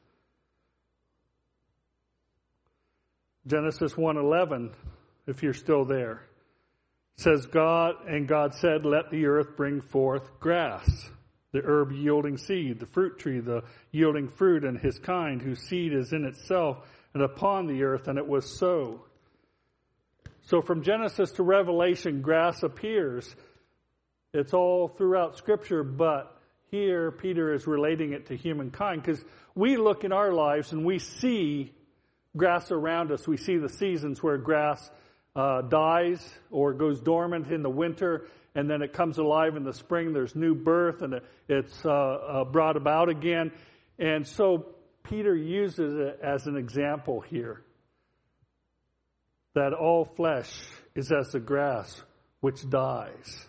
Genesis 3.46 3.94
1:11 3.94 4.72
if 5.26 5.42
you're 5.42 5.54
still 5.54 5.84
there 5.84 6.22
says 7.16 7.46
God 7.46 7.94
and 8.06 8.26
God 8.26 8.54
said 8.54 8.84
let 8.84 9.10
the 9.10 9.26
earth 9.26 9.56
bring 9.56 9.80
forth 9.80 10.40
grass 10.40 11.10
the 11.52 11.62
herb 11.62 11.92
yielding 11.92 12.36
seed 12.36 12.80
the 12.80 12.86
fruit 12.86 13.18
tree 13.18 13.40
the 13.40 13.62
yielding 13.92 14.28
fruit 14.28 14.64
and 14.64 14.78
his 14.78 14.98
kind 14.98 15.40
whose 15.40 15.60
seed 15.60 15.92
is 15.92 16.12
in 16.12 16.24
itself 16.24 16.86
and 17.14 17.22
upon 17.22 17.66
the 17.66 17.82
earth 17.84 18.08
and 18.08 18.18
it 18.18 18.26
was 18.26 18.58
so. 18.58 19.04
So 20.42 20.60
from 20.60 20.82
Genesis 20.82 21.32
to 21.32 21.42
Revelation 21.42 22.20
grass 22.20 22.62
appears. 22.62 23.34
It's 24.34 24.52
all 24.52 24.88
throughout 24.88 25.36
Scripture, 25.36 25.84
but 25.84 26.36
here 26.70 27.12
Peter 27.12 27.54
is 27.54 27.66
relating 27.66 28.12
it 28.12 28.26
to 28.26 28.36
humankind 28.36 29.02
because 29.02 29.24
we 29.54 29.76
look 29.76 30.02
in 30.02 30.12
our 30.12 30.32
lives 30.32 30.72
and 30.72 30.84
we 30.84 30.98
see 30.98 31.72
grass 32.36 32.70
around 32.70 33.12
us. 33.12 33.26
We 33.26 33.36
see 33.36 33.56
the 33.56 33.68
seasons 33.68 34.22
where 34.22 34.38
grass 34.38 34.90
uh, 35.36 35.62
dies 35.62 36.26
or 36.50 36.72
goes 36.72 37.00
dormant 37.00 37.50
in 37.50 37.62
the 37.62 37.70
winter 37.70 38.26
and 38.54 38.70
then 38.70 38.82
it 38.82 38.92
comes 38.92 39.18
alive 39.18 39.56
in 39.56 39.64
the 39.64 39.72
spring. 39.72 40.12
There's 40.12 40.34
new 40.36 40.54
birth 40.54 41.02
and 41.02 41.20
it's 41.48 41.84
uh, 41.84 41.90
uh, 41.90 42.44
brought 42.44 42.76
about 42.76 43.08
again. 43.08 43.52
And 43.98 44.26
so 44.26 44.74
Peter 45.02 45.34
uses 45.34 45.98
it 45.98 46.20
as 46.22 46.46
an 46.46 46.56
example 46.56 47.20
here 47.20 47.62
that 49.54 49.72
all 49.72 50.04
flesh 50.04 50.50
is 50.94 51.12
as 51.12 51.32
the 51.32 51.40
grass 51.40 52.02
which 52.40 52.68
dies. 52.68 53.46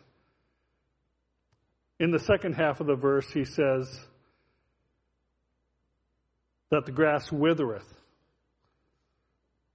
In 2.00 2.12
the 2.12 2.20
second 2.20 2.54
half 2.54 2.80
of 2.82 2.88
the 2.88 2.96
verse, 2.96 3.30
he 3.32 3.46
says 3.46 3.88
that 6.72 6.86
the 6.86 6.92
grass 6.92 7.32
withereth. 7.32 7.88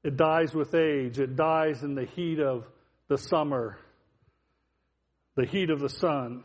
It 0.02 0.16
dies 0.16 0.54
with 0.54 0.74
age. 0.74 1.18
It 1.18 1.36
dies 1.36 1.82
in 1.82 1.94
the 1.94 2.06
heat 2.06 2.38
of 2.38 2.64
the 3.08 3.18
summer, 3.18 3.78
the 5.36 5.44
heat 5.44 5.70
of 5.70 5.80
the 5.80 5.88
sun. 5.88 6.44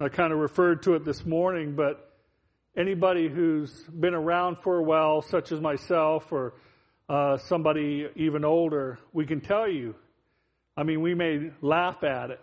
I 0.00 0.08
kind 0.08 0.32
of 0.32 0.38
referred 0.38 0.82
to 0.84 0.94
it 0.94 1.04
this 1.04 1.24
morning, 1.24 1.76
but 1.76 2.10
anybody 2.76 3.28
who's 3.28 3.70
been 3.84 4.14
around 4.14 4.56
for 4.62 4.78
a 4.78 4.82
while, 4.82 5.22
such 5.22 5.52
as 5.52 5.60
myself 5.60 6.32
or 6.32 6.54
uh, 7.08 7.36
somebody 7.36 8.06
even 8.16 8.44
older, 8.44 8.98
we 9.12 9.26
can 9.26 9.40
tell 9.40 9.68
you. 9.68 9.94
I 10.76 10.84
mean, 10.84 11.02
we 11.02 11.14
may 11.14 11.50
laugh 11.60 12.02
at 12.02 12.30
it, 12.30 12.40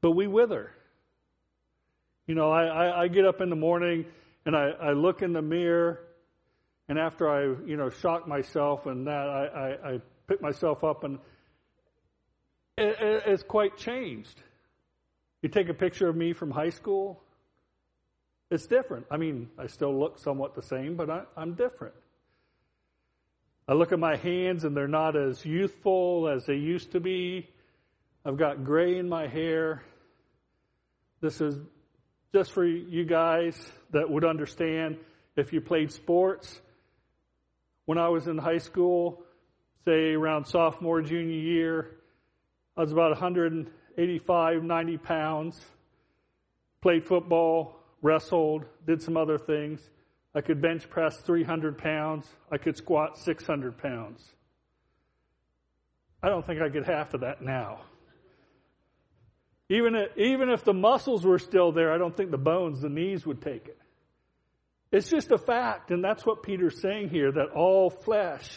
but 0.00 0.12
we 0.12 0.26
wither. 0.26 0.70
You 2.26 2.34
know, 2.34 2.50
I, 2.50 2.64
I, 2.64 3.02
I 3.02 3.08
get 3.08 3.24
up 3.24 3.40
in 3.40 3.50
the 3.50 3.56
morning 3.56 4.06
and 4.46 4.56
I, 4.56 4.70
I 4.80 4.92
look 4.92 5.22
in 5.22 5.32
the 5.32 5.42
mirror, 5.42 6.00
and 6.88 6.98
after 6.98 7.28
I, 7.28 7.42
you 7.66 7.76
know, 7.76 7.90
shock 7.90 8.26
myself 8.26 8.86
and 8.86 9.06
that, 9.06 9.12
I, 9.12 9.44
I, 9.44 9.92
I 9.94 10.00
pick 10.26 10.40
myself 10.40 10.84
up, 10.84 11.04
and 11.04 11.18
it, 12.76 12.96
it, 13.00 13.22
it's 13.26 13.42
quite 13.42 13.76
changed. 13.76 14.40
You 15.42 15.48
take 15.48 15.68
a 15.68 15.74
picture 15.74 16.08
of 16.08 16.16
me 16.16 16.32
from 16.32 16.50
high 16.50 16.70
school, 16.70 17.20
it's 18.50 18.66
different. 18.66 19.06
I 19.10 19.18
mean, 19.18 19.50
I 19.58 19.66
still 19.66 19.98
look 19.98 20.18
somewhat 20.18 20.54
the 20.54 20.62
same, 20.62 20.96
but 20.96 21.10
I, 21.10 21.22
I'm 21.36 21.54
different. 21.54 21.94
I 23.68 23.74
look 23.74 23.92
at 23.92 23.98
my 23.98 24.16
hands 24.16 24.64
and 24.64 24.74
they're 24.74 24.88
not 24.88 25.14
as 25.14 25.44
youthful 25.44 26.30
as 26.34 26.46
they 26.46 26.54
used 26.54 26.92
to 26.92 27.00
be. 27.00 27.46
I've 28.24 28.38
got 28.38 28.64
gray 28.64 28.98
in 28.98 29.08
my 29.08 29.28
hair. 29.28 29.82
This 31.20 31.42
is 31.42 31.54
just 32.34 32.52
for 32.52 32.64
you 32.64 33.04
guys 33.04 33.54
that 33.90 34.08
would 34.08 34.24
understand 34.24 34.96
if 35.36 35.52
you 35.52 35.60
played 35.60 35.92
sports. 35.92 36.60
When 37.88 37.96
I 37.96 38.10
was 38.10 38.28
in 38.28 38.36
high 38.36 38.58
school, 38.58 39.24
say 39.86 40.12
around 40.12 40.44
sophomore, 40.44 41.00
junior 41.00 41.38
year, 41.38 41.96
I 42.76 42.82
was 42.82 42.92
about 42.92 43.12
185, 43.12 44.62
90 44.62 44.96
pounds. 44.98 45.64
Played 46.82 47.06
football, 47.06 47.76
wrestled, 48.02 48.66
did 48.86 49.00
some 49.00 49.16
other 49.16 49.38
things. 49.38 49.80
I 50.34 50.42
could 50.42 50.60
bench 50.60 50.90
press 50.90 51.16
300 51.20 51.78
pounds. 51.78 52.28
I 52.52 52.58
could 52.58 52.76
squat 52.76 53.16
600 53.16 53.78
pounds. 53.78 54.22
I 56.22 56.28
don't 56.28 56.46
think 56.46 56.60
I 56.60 56.68
get 56.68 56.84
half 56.84 57.14
of 57.14 57.22
that 57.22 57.40
now. 57.40 57.80
Even 59.70 59.94
if, 59.94 60.14
even 60.18 60.50
if 60.50 60.62
the 60.62 60.74
muscles 60.74 61.24
were 61.24 61.38
still 61.38 61.72
there, 61.72 61.90
I 61.90 61.96
don't 61.96 62.14
think 62.14 62.32
the 62.32 62.36
bones, 62.36 62.82
the 62.82 62.90
knees 62.90 63.24
would 63.24 63.40
take 63.40 63.66
it. 63.66 63.78
It's 64.90 65.08
just 65.08 65.30
a 65.30 65.38
fact, 65.38 65.90
and 65.90 66.02
that's 66.02 66.24
what 66.24 66.42
Peter's 66.42 66.80
saying 66.80 67.10
here 67.10 67.30
that 67.30 67.50
all 67.54 67.90
flesh 67.90 68.50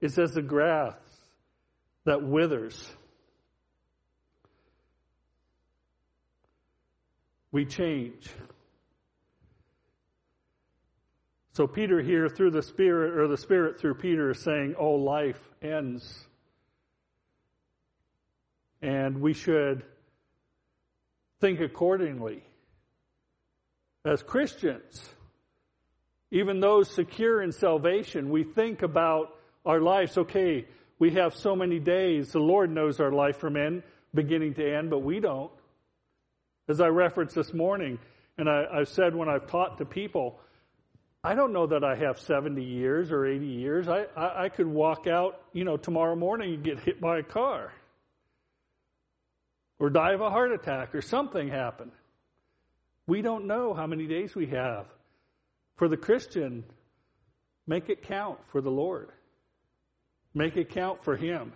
is 0.00 0.18
as 0.18 0.32
the 0.32 0.42
grass 0.42 0.96
that 2.04 2.22
withers. 2.22 2.90
We 7.52 7.64
change. 7.64 8.28
So 11.52 11.66
Peter 11.66 12.02
here 12.02 12.28
through 12.28 12.50
the 12.50 12.62
Spirit, 12.62 13.16
or 13.16 13.28
the 13.28 13.38
Spirit 13.38 13.80
through 13.80 13.94
Peter 13.94 14.30
is 14.30 14.40
saying, 14.40 14.74
all 14.74 15.02
life 15.02 15.40
ends. 15.62 16.26
And 18.82 19.22
we 19.22 19.32
should 19.32 19.84
think 21.40 21.60
accordingly. 21.60 22.42
As 24.04 24.22
Christians, 24.22 25.08
even 26.30 26.60
those 26.60 26.90
secure 26.90 27.42
in 27.42 27.52
salvation, 27.52 28.30
we 28.30 28.44
think 28.44 28.82
about 28.82 29.36
our 29.64 29.80
lives. 29.80 30.18
Okay, 30.18 30.66
we 30.98 31.12
have 31.12 31.34
so 31.34 31.54
many 31.54 31.78
days. 31.78 32.32
The 32.32 32.40
Lord 32.40 32.70
knows 32.70 33.00
our 33.00 33.12
life 33.12 33.38
from 33.38 33.56
end, 33.56 33.82
beginning 34.14 34.54
to 34.54 34.76
end, 34.76 34.90
but 34.90 35.00
we 35.00 35.20
don't. 35.20 35.50
As 36.68 36.80
I 36.80 36.88
referenced 36.88 37.34
this 37.34 37.54
morning, 37.54 37.98
and 38.38 38.48
I, 38.48 38.78
have 38.78 38.88
said 38.88 39.14
when 39.14 39.28
I've 39.28 39.46
taught 39.46 39.78
to 39.78 39.84
people, 39.84 40.40
I 41.22 41.34
don't 41.34 41.52
know 41.52 41.66
that 41.66 41.84
I 41.84 41.94
have 41.96 42.18
70 42.18 42.62
years 42.62 43.10
or 43.10 43.26
80 43.26 43.46
years. 43.46 43.88
I, 43.88 44.06
I, 44.16 44.44
I 44.44 44.48
could 44.48 44.66
walk 44.66 45.06
out, 45.06 45.40
you 45.52 45.64
know, 45.64 45.76
tomorrow 45.76 46.16
morning 46.16 46.54
and 46.54 46.64
get 46.64 46.80
hit 46.80 47.00
by 47.00 47.18
a 47.18 47.22
car 47.22 47.72
or 49.78 49.90
die 49.90 50.12
of 50.12 50.20
a 50.20 50.30
heart 50.30 50.52
attack 50.52 50.94
or 50.94 51.02
something 51.02 51.48
happen. 51.48 51.90
We 53.06 53.22
don't 53.22 53.46
know 53.46 53.74
how 53.74 53.86
many 53.86 54.06
days 54.06 54.34
we 54.34 54.46
have. 54.46 54.86
For 55.76 55.88
the 55.88 55.96
Christian, 55.96 56.64
make 57.66 57.88
it 57.88 58.02
count 58.02 58.38
for 58.50 58.60
the 58.60 58.70
Lord. 58.70 59.10
Make 60.34 60.56
it 60.56 60.70
count 60.70 61.04
for 61.04 61.16
Him. 61.16 61.52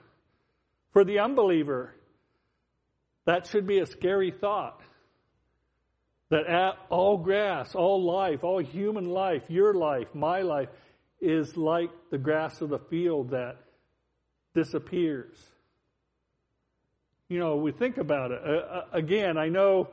For 0.93 1.05
the 1.05 1.21
unbeliever, 1.21 1.95
that 3.27 3.47
should 3.47 3.67
be 3.67 3.79
a 3.79 3.87
scary 3.87 4.31
thought. 4.31 4.81
That 6.31 6.77
all 6.91 7.19
grass, 7.19 7.75
all 7.75 8.05
life, 8.05 8.45
all 8.45 8.61
human 8.61 9.07
life, 9.07 9.43
your 9.49 9.75
life, 9.75 10.09
my 10.15 10.43
life, 10.43 10.69
is 11.21 11.57
like 11.57 11.91
the 12.11 12.19
grass 12.19 12.61
of 12.61 12.71
the 12.71 12.79
field 12.79 13.31
that 13.31 13.57
disappears. 14.55 15.37
You 17.29 17.39
know, 17.39 17.57
we 17.57 17.73
think 17.73 17.99
about 17.99 18.33
it. 18.33 18.41
Uh, 18.45 18.83
again, 18.93 19.39
I 19.39 19.49
know, 19.49 19.91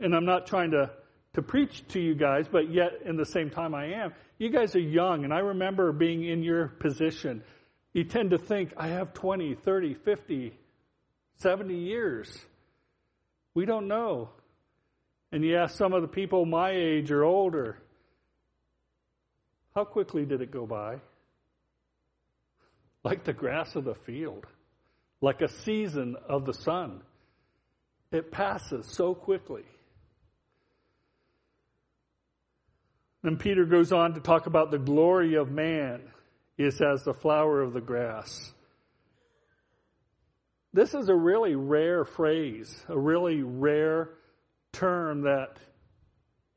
and 0.00 0.14
I'm 0.14 0.24
not 0.24 0.46
trying 0.46 0.72
to, 0.72 0.90
to 1.34 1.42
preach 1.42 1.86
to 1.88 2.00
you 2.00 2.14
guys, 2.14 2.46
but 2.50 2.70
yet 2.70 2.92
in 3.04 3.16
the 3.16 3.24
same 3.24 3.50
time 3.50 3.74
I 3.74 3.86
am. 3.86 4.12
You 4.38 4.50
guys 4.50 4.76
are 4.76 4.80
young, 4.80 5.24
and 5.24 5.32
I 5.32 5.38
remember 5.38 5.92
being 5.92 6.24
in 6.24 6.42
your 6.42 6.68
position. 6.68 7.42
You 7.92 8.04
tend 8.04 8.30
to 8.30 8.38
think, 8.38 8.72
I 8.76 8.88
have 8.88 9.14
20, 9.14 9.54
30, 9.54 9.94
50, 9.94 10.52
70 11.38 11.74
years. 11.74 12.36
We 13.54 13.66
don't 13.66 13.88
know. 13.88 14.30
And 15.30 15.42
you 15.44 15.56
ask 15.56 15.76
some 15.76 15.94
of 15.94 16.02
the 16.02 16.08
people 16.08 16.44
my 16.44 16.70
age 16.70 17.10
or 17.10 17.24
older, 17.24 17.78
how 19.74 19.84
quickly 19.84 20.26
did 20.26 20.40
it 20.40 20.50
go 20.50 20.66
by? 20.66 20.96
Like 23.04 23.24
the 23.24 23.32
grass 23.32 23.74
of 23.74 23.82
the 23.82 23.96
field, 23.96 24.46
like 25.20 25.40
a 25.40 25.48
season 25.64 26.14
of 26.28 26.46
the 26.46 26.54
sun. 26.54 27.02
It 28.12 28.30
passes 28.30 28.86
so 28.86 29.12
quickly. 29.12 29.64
Then 33.22 33.36
Peter 33.36 33.64
goes 33.64 33.92
on 33.92 34.14
to 34.14 34.20
talk 34.20 34.46
about 34.46 34.70
the 34.70 34.78
glory 34.78 35.34
of 35.34 35.50
man 35.50 36.02
is 36.58 36.80
as 36.80 37.04
the 37.04 37.14
flower 37.14 37.62
of 37.62 37.72
the 37.72 37.80
grass. 37.80 38.52
This 40.72 40.94
is 40.94 41.08
a 41.08 41.14
really 41.14 41.54
rare 41.54 42.04
phrase, 42.04 42.84
a 42.88 42.98
really 42.98 43.42
rare 43.42 44.10
term 44.72 45.22
that 45.22 45.58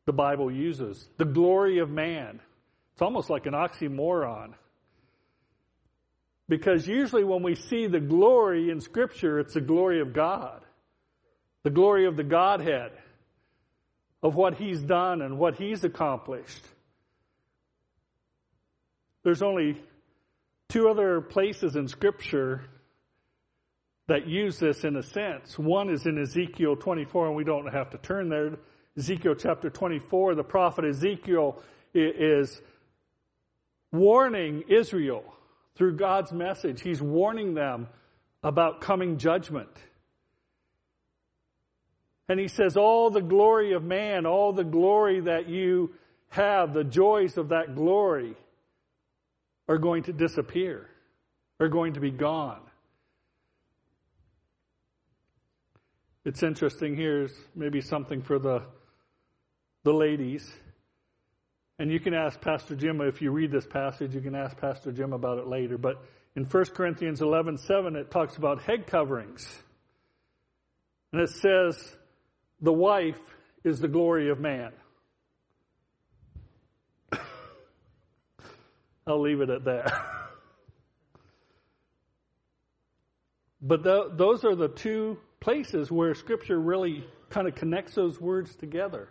the 0.05 0.13
Bible 0.13 0.51
uses 0.51 1.07
the 1.17 1.25
glory 1.25 1.79
of 1.79 1.89
man. 1.89 2.39
It's 2.93 3.01
almost 3.01 3.29
like 3.29 3.45
an 3.45 3.53
oxymoron. 3.53 4.53
Because 6.47 6.87
usually 6.87 7.23
when 7.23 7.43
we 7.43 7.55
see 7.55 7.87
the 7.87 7.99
glory 7.99 8.69
in 8.69 8.79
Scripture, 8.79 9.39
it's 9.39 9.55
the 9.55 9.61
glory 9.61 9.99
of 9.99 10.13
God, 10.13 10.61
the 11.63 11.71
glory 11.71 12.05
of 12.05 12.15
the 12.15 12.23
Godhead, 12.23 12.91
of 14.25 14.33
what 14.33 14.55
He's 14.55 14.81
done 14.81 15.21
and 15.21 15.37
what 15.37 15.55
He's 15.55 15.83
accomplished. 15.83 16.65
There's 19.23 19.43
only 19.43 19.79
two 20.67 20.89
other 20.89 21.21
places 21.21 21.75
in 21.75 21.87
Scripture 21.87 22.63
that 24.07 24.27
use 24.27 24.57
this 24.57 24.83
in 24.83 24.95
a 24.95 25.03
sense. 25.03 25.59
One 25.59 25.91
is 25.91 26.07
in 26.07 26.17
Ezekiel 26.17 26.75
24, 26.75 27.27
and 27.27 27.35
we 27.35 27.43
don't 27.43 27.71
have 27.71 27.91
to 27.91 27.99
turn 27.99 28.29
there. 28.29 28.57
Ezekiel 28.97 29.35
chapter 29.35 29.69
24, 29.69 30.33
the 30.33 30.43
prophet 30.43 30.85
Ezekiel 30.85 31.61
is 31.93 32.59
warning 33.91 34.63
Israel 34.69 35.23
through 35.75 35.97
God's 35.97 36.33
message. 36.33 36.81
He's 36.81 37.01
warning 37.01 37.53
them 37.53 37.89
about 38.41 38.81
coming 38.81 39.19
judgment. 39.19 39.69
And 42.27 42.39
he 42.39 42.47
says, 42.47 42.77
All 42.77 43.09
the 43.09 43.21
glory 43.21 43.73
of 43.73 43.83
man, 43.83 44.25
all 44.25 44.53
the 44.53 44.63
glory 44.63 45.21
that 45.21 45.47
you 45.47 45.93
have, 46.29 46.73
the 46.73 46.83
joys 46.83 47.37
of 47.37 47.49
that 47.49 47.75
glory, 47.75 48.35
are 49.67 49.77
going 49.77 50.03
to 50.03 50.13
disappear, 50.13 50.89
are 51.59 51.69
going 51.69 51.93
to 51.93 51.99
be 51.99 52.11
gone. 52.11 52.61
It's 56.23 56.41
interesting. 56.41 56.95
Here's 56.95 57.31
maybe 57.55 57.81
something 57.81 58.23
for 58.23 58.39
the, 58.39 58.63
the 59.83 59.93
ladies. 59.93 60.51
And 61.77 61.91
you 61.91 61.99
can 61.99 62.13
ask 62.13 62.41
Pastor 62.41 62.75
Jim 62.75 62.99
if 63.01 63.21
you 63.21 63.31
read 63.31 63.51
this 63.51 63.67
passage, 63.67 64.15
you 64.15 64.21
can 64.21 64.33
ask 64.33 64.57
Pastor 64.57 64.91
Jim 64.91 65.13
about 65.13 65.37
it 65.37 65.47
later. 65.47 65.77
But 65.77 66.03
in 66.35 66.45
1 66.45 66.65
Corinthians 66.73 67.21
11 67.21 67.57
7, 67.59 67.95
it 67.95 68.09
talks 68.09 68.37
about 68.37 68.61
head 68.61 68.87
coverings. 68.87 69.47
And 71.13 71.21
it 71.21 71.29
says, 71.29 71.97
the 72.65 72.73
wife 72.73 73.19
is 73.63 73.79
the 73.79 73.87
glory 73.87 74.29
of 74.29 74.39
man. 74.39 74.71
I'll 79.07 79.21
leave 79.21 79.41
it 79.41 79.51
at 79.51 79.65
that. 79.65 79.93
but 83.61 83.83
the, 83.83 84.09
those 84.11 84.43
are 84.43 84.55
the 84.55 84.67
two 84.67 85.19
places 85.39 85.91
where 85.91 86.15
Scripture 86.15 86.59
really 86.59 87.05
kind 87.29 87.47
of 87.47 87.53
connects 87.53 87.93
those 87.93 88.19
words 88.19 88.55
together. 88.55 89.09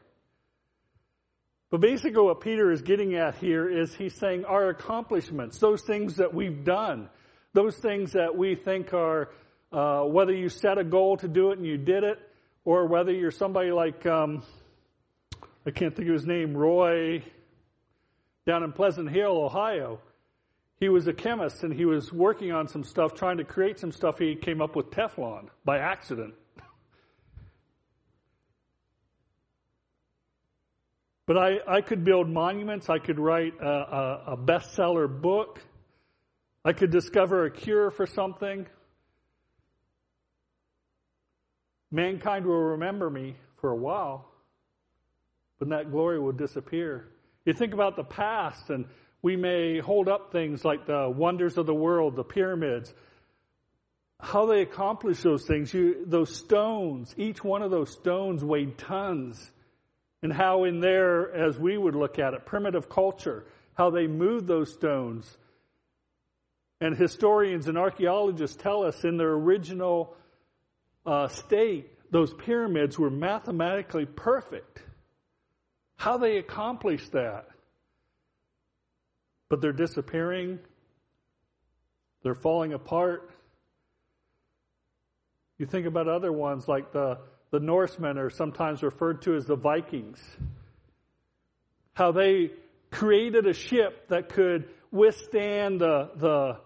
But 1.70 1.80
basically, 1.80 2.22
what 2.22 2.40
Peter 2.40 2.72
is 2.72 2.82
getting 2.82 3.14
at 3.14 3.36
here 3.36 3.68
is 3.68 3.94
he's 3.94 4.14
saying 4.14 4.44
our 4.46 4.68
accomplishments, 4.68 5.58
those 5.58 5.82
things 5.82 6.16
that 6.16 6.34
we've 6.34 6.64
done, 6.64 7.08
those 7.52 7.76
things 7.76 8.12
that 8.12 8.36
we 8.36 8.56
think 8.56 8.92
are, 8.92 9.30
uh, 9.72 10.02
whether 10.02 10.32
you 10.32 10.48
set 10.48 10.78
a 10.78 10.84
goal 10.84 11.16
to 11.18 11.28
do 11.28 11.52
it 11.52 11.58
and 11.58 11.66
you 11.66 11.76
did 11.76 12.02
it, 12.02 12.18
or 12.64 12.86
whether 12.86 13.12
you're 13.12 13.30
somebody 13.30 13.70
like, 13.70 14.06
um, 14.06 14.42
I 15.66 15.70
can't 15.70 15.94
think 15.94 16.08
of 16.08 16.14
his 16.14 16.26
name, 16.26 16.56
Roy, 16.56 17.22
down 18.46 18.62
in 18.62 18.72
Pleasant 18.72 19.10
Hill, 19.10 19.36
Ohio. 19.36 20.00
He 20.80 20.88
was 20.88 21.06
a 21.06 21.12
chemist 21.12 21.62
and 21.62 21.72
he 21.72 21.84
was 21.84 22.12
working 22.12 22.52
on 22.52 22.68
some 22.68 22.84
stuff, 22.84 23.14
trying 23.14 23.38
to 23.38 23.44
create 23.44 23.78
some 23.78 23.92
stuff. 23.92 24.18
He 24.18 24.34
came 24.34 24.60
up 24.60 24.76
with 24.76 24.90
Teflon 24.90 25.48
by 25.64 25.78
accident. 25.78 26.34
But 31.26 31.38
I, 31.38 31.58
I 31.66 31.80
could 31.80 32.04
build 32.04 32.28
monuments. 32.28 32.90
I 32.90 32.98
could 32.98 33.18
write 33.18 33.54
a, 33.60 33.66
a, 33.66 34.22
a 34.32 34.36
bestseller 34.36 35.08
book. 35.08 35.62
I 36.64 36.72
could 36.72 36.90
discover 36.90 37.46
a 37.46 37.50
cure 37.50 37.90
for 37.90 38.06
something. 38.06 38.66
Mankind 41.94 42.44
will 42.44 42.60
remember 42.60 43.08
me 43.08 43.36
for 43.60 43.70
a 43.70 43.76
while, 43.76 44.28
but 45.60 45.68
that 45.68 45.92
glory 45.92 46.18
will 46.18 46.32
disappear. 46.32 47.06
You 47.44 47.52
think 47.52 47.72
about 47.72 47.94
the 47.94 48.02
past, 48.02 48.68
and 48.68 48.86
we 49.22 49.36
may 49.36 49.78
hold 49.78 50.08
up 50.08 50.32
things 50.32 50.64
like 50.64 50.86
the 50.86 51.08
wonders 51.08 51.56
of 51.56 51.66
the 51.66 51.74
world, 51.74 52.16
the 52.16 52.24
pyramids, 52.24 52.92
how 54.18 54.46
they 54.46 54.62
accomplished 54.62 55.22
those 55.22 55.46
things. 55.46 55.72
You, 55.72 56.04
those 56.04 56.34
stones, 56.34 57.14
each 57.16 57.44
one 57.44 57.62
of 57.62 57.70
those 57.70 57.92
stones 57.92 58.42
weighed 58.42 58.76
tons. 58.76 59.48
And 60.20 60.32
how, 60.32 60.64
in 60.64 60.80
there, 60.80 61.32
as 61.32 61.60
we 61.60 61.78
would 61.78 61.94
look 61.94 62.18
at 62.18 62.34
it, 62.34 62.44
primitive 62.44 62.88
culture, 62.88 63.44
how 63.74 63.90
they 63.90 64.08
moved 64.08 64.48
those 64.48 64.72
stones. 64.72 65.38
And 66.80 66.96
historians 66.96 67.68
and 67.68 67.78
archaeologists 67.78 68.56
tell 68.56 68.82
us 68.82 69.04
in 69.04 69.16
their 69.16 69.30
original 69.30 70.16
uh, 71.06 71.28
state, 71.28 71.90
those 72.10 72.32
pyramids 72.32 72.98
were 72.98 73.10
mathematically 73.10 74.06
perfect. 74.06 74.82
How 75.96 76.18
they 76.18 76.38
accomplished 76.38 77.12
that. 77.12 77.48
But 79.48 79.60
they're 79.60 79.72
disappearing, 79.72 80.58
they're 82.22 82.34
falling 82.34 82.72
apart. 82.72 83.30
You 85.58 85.66
think 85.66 85.86
about 85.86 86.08
other 86.08 86.32
ones 86.32 86.66
like 86.66 86.92
the, 86.92 87.18
the 87.50 87.60
Norsemen 87.60 88.18
are 88.18 88.30
sometimes 88.30 88.82
referred 88.82 89.22
to 89.22 89.36
as 89.36 89.46
the 89.46 89.54
Vikings. 89.54 90.20
How 91.92 92.10
they 92.10 92.50
created 92.90 93.46
a 93.46 93.52
ship 93.52 94.08
that 94.08 94.30
could 94.30 94.68
withstand 94.90 95.80
the, 95.80 96.10
the 96.16 96.58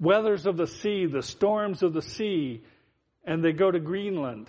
weathers 0.00 0.46
of 0.46 0.56
the 0.56 0.66
sea, 0.66 1.06
the 1.06 1.22
storms 1.22 1.82
of 1.82 1.92
the 1.92 2.02
sea, 2.02 2.62
and 3.24 3.44
they 3.44 3.52
go 3.52 3.70
to 3.70 3.78
Greenland 3.78 4.48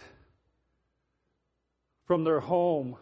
from 2.05 2.23
their 2.23 2.39
home 2.39 2.95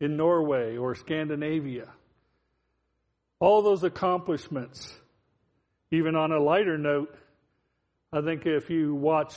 in 0.00 0.16
Norway 0.16 0.76
or 0.76 0.94
Scandinavia. 0.94 1.88
All 3.40 3.62
those 3.62 3.84
accomplishments, 3.84 4.94
even 5.90 6.14
on 6.16 6.32
a 6.32 6.38
lighter 6.38 6.78
note, 6.78 7.14
I 8.12 8.20
think 8.20 8.42
if 8.44 8.70
you 8.70 8.94
watch 8.94 9.34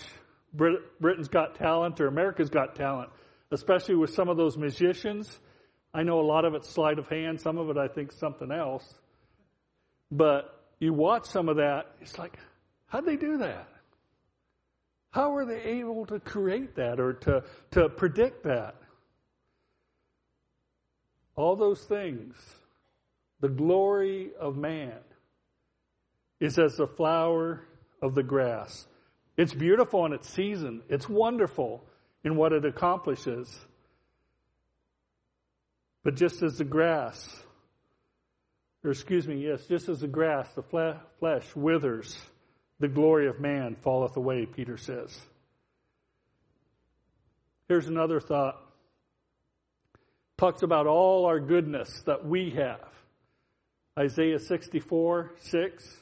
Brit- 0.53 0.99
Britain's 0.99 1.27
Got 1.27 1.55
Talent 1.55 1.99
or 2.01 2.07
America's 2.07 2.49
Got 2.49 2.75
Talent, 2.75 3.09
especially 3.51 3.95
with 3.95 4.13
some 4.13 4.29
of 4.29 4.37
those 4.37 4.57
musicians, 4.57 5.39
I 5.93 6.03
know 6.03 6.19
a 6.19 6.27
lot 6.27 6.45
of 6.45 6.55
it's 6.55 6.69
sleight 6.69 6.99
of 6.99 7.07
hand, 7.07 7.39
some 7.39 7.57
of 7.57 7.69
it 7.69 7.77
I 7.77 7.87
think 7.87 8.11
something 8.11 8.51
else. 8.51 8.85
But 10.11 10.63
you 10.79 10.93
watch 10.93 11.25
some 11.25 11.47
of 11.47 11.57
that, 11.57 11.85
it's 12.01 12.17
like, 12.17 12.37
how'd 12.87 13.05
they 13.05 13.15
do 13.15 13.37
that? 13.37 13.67
How 15.15 15.29
were 15.29 15.45
they 15.45 15.61
able 15.61 16.05
to 16.07 16.19
create 16.19 16.75
that 16.75 16.99
or 16.99 17.13
to, 17.13 17.45
to 17.71 17.87
predict 17.87 18.43
that? 18.43 18.75
All 21.37 21.55
those 21.55 21.81
things, 21.85 22.35
the 23.39 23.47
glory 23.47 24.31
of 24.37 24.57
man 24.57 24.99
is 26.41 26.59
as 26.59 26.75
the 26.75 26.87
flower 26.87 27.61
of 28.01 28.13
the 28.13 28.23
grass. 28.23 28.87
It's 29.37 29.53
beautiful 29.53 30.05
in 30.05 30.11
its 30.11 30.29
season. 30.29 30.81
It's 30.89 31.07
wonderful 31.07 31.81
in 32.25 32.35
what 32.35 32.51
it 32.51 32.65
accomplishes. 32.65 33.57
But 36.03 36.17
just 36.17 36.43
as 36.43 36.57
the 36.57 36.65
grass, 36.65 37.25
or 38.83 38.91
excuse 38.91 39.25
me, 39.25 39.47
yes, 39.47 39.65
just 39.65 39.87
as 39.87 40.01
the 40.01 40.09
grass, 40.09 40.51
the 40.55 40.97
flesh 41.19 41.55
withers 41.55 42.17
the 42.79 42.87
glory 42.87 43.27
of 43.27 43.39
man 43.39 43.75
falleth 43.75 44.17
away, 44.17 44.45
Peter 44.45 44.77
says. 44.77 45.17
Here's 47.67 47.87
another 47.87 48.19
thought. 48.19 48.61
Talks 50.37 50.63
about 50.63 50.85
all 50.85 51.25
our 51.25 51.39
goodness 51.39 52.01
that 52.05 52.25
we 52.25 52.51
have. 52.51 52.89
Isaiah 53.97 54.39
64, 54.39 55.31
6 55.39 55.97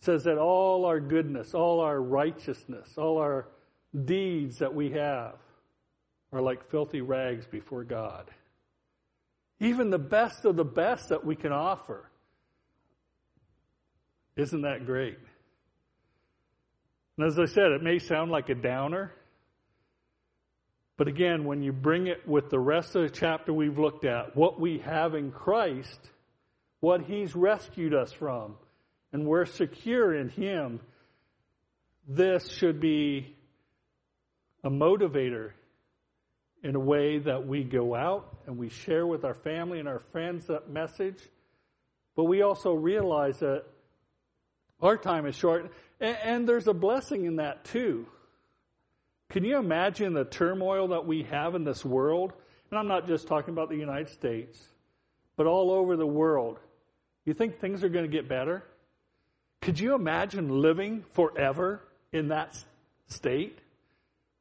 says 0.00 0.24
that 0.24 0.38
all 0.38 0.86
our 0.86 0.98
goodness, 0.98 1.54
all 1.54 1.80
our 1.80 2.00
righteousness, 2.00 2.88
all 2.96 3.18
our 3.18 3.48
deeds 4.04 4.58
that 4.58 4.74
we 4.74 4.90
have 4.90 5.36
are 6.32 6.40
like 6.40 6.70
filthy 6.70 7.02
rags 7.02 7.46
before 7.46 7.84
God. 7.84 8.30
Even 9.60 9.90
the 9.90 9.98
best 9.98 10.44
of 10.44 10.56
the 10.56 10.64
best 10.64 11.10
that 11.10 11.24
we 11.24 11.36
can 11.36 11.52
offer. 11.52 12.08
Isn't 14.34 14.62
that 14.62 14.86
great? 14.86 15.18
And 17.16 17.26
as 17.26 17.38
I 17.38 17.44
said, 17.44 17.72
it 17.72 17.82
may 17.82 17.98
sound 17.98 18.30
like 18.30 18.48
a 18.48 18.54
downer. 18.54 19.12
But 20.96 21.08
again, 21.08 21.44
when 21.44 21.62
you 21.62 21.72
bring 21.72 22.06
it 22.06 22.26
with 22.26 22.50
the 22.50 22.58
rest 22.58 22.94
of 22.94 23.02
the 23.02 23.10
chapter 23.10 23.52
we've 23.52 23.78
looked 23.78 24.04
at, 24.04 24.36
what 24.36 24.60
we 24.60 24.78
have 24.78 25.14
in 25.14 25.30
Christ, 25.30 26.00
what 26.80 27.02
He's 27.02 27.34
rescued 27.34 27.94
us 27.94 28.12
from, 28.12 28.56
and 29.12 29.26
we're 29.26 29.46
secure 29.46 30.14
in 30.14 30.28
Him, 30.28 30.80
this 32.08 32.50
should 32.50 32.80
be 32.80 33.36
a 34.64 34.70
motivator 34.70 35.52
in 36.62 36.76
a 36.76 36.80
way 36.80 37.18
that 37.18 37.46
we 37.46 37.64
go 37.64 37.94
out 37.94 38.36
and 38.46 38.56
we 38.56 38.68
share 38.68 39.06
with 39.06 39.24
our 39.24 39.34
family 39.34 39.80
and 39.80 39.88
our 39.88 39.98
friends 39.98 40.46
that 40.46 40.70
message. 40.70 41.18
But 42.14 42.24
we 42.24 42.42
also 42.42 42.72
realize 42.72 43.38
that 43.40 43.64
our 44.80 44.96
time 44.96 45.26
is 45.26 45.34
short. 45.34 45.72
And, 46.02 46.16
and 46.22 46.48
there's 46.48 46.66
a 46.66 46.74
blessing 46.74 47.24
in 47.24 47.36
that 47.36 47.64
too. 47.64 48.06
Can 49.30 49.44
you 49.44 49.56
imagine 49.56 50.12
the 50.12 50.24
turmoil 50.24 50.88
that 50.88 51.06
we 51.06 51.22
have 51.22 51.54
in 51.54 51.64
this 51.64 51.82
world? 51.82 52.34
And 52.70 52.78
I'm 52.78 52.88
not 52.88 53.06
just 53.06 53.26
talking 53.26 53.54
about 53.54 53.70
the 53.70 53.76
United 53.76 54.10
States, 54.10 54.60
but 55.36 55.46
all 55.46 55.70
over 55.70 55.96
the 55.96 56.06
world. 56.06 56.58
You 57.24 57.32
think 57.32 57.58
things 57.58 57.82
are 57.82 57.88
going 57.88 58.04
to 58.04 58.10
get 58.10 58.28
better? 58.28 58.64
Could 59.62 59.78
you 59.78 59.94
imagine 59.94 60.60
living 60.60 61.04
forever 61.12 61.82
in 62.12 62.28
that 62.28 62.58
state 63.06 63.58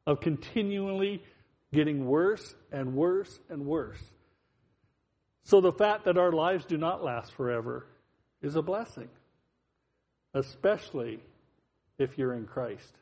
of 0.08 0.20
continually 0.20 1.24
getting 1.72 2.06
worse 2.06 2.56
and 2.72 2.96
worse 2.96 3.40
and 3.50 3.66
worse? 3.66 4.02
So 5.44 5.62
the 5.62 5.72
fact 5.72 6.06
that 6.06 6.18
our 6.18 6.32
lives 6.32 6.66
do 6.66 6.78
not 6.78 7.04
last 7.04 7.34
forever 7.34 7.86
is 8.42 8.56
a 8.56 8.62
blessing, 8.62 9.10
especially 10.34 11.22
if 12.02 12.18
you're 12.18 12.34
in 12.34 12.46
Christ. 12.46 12.98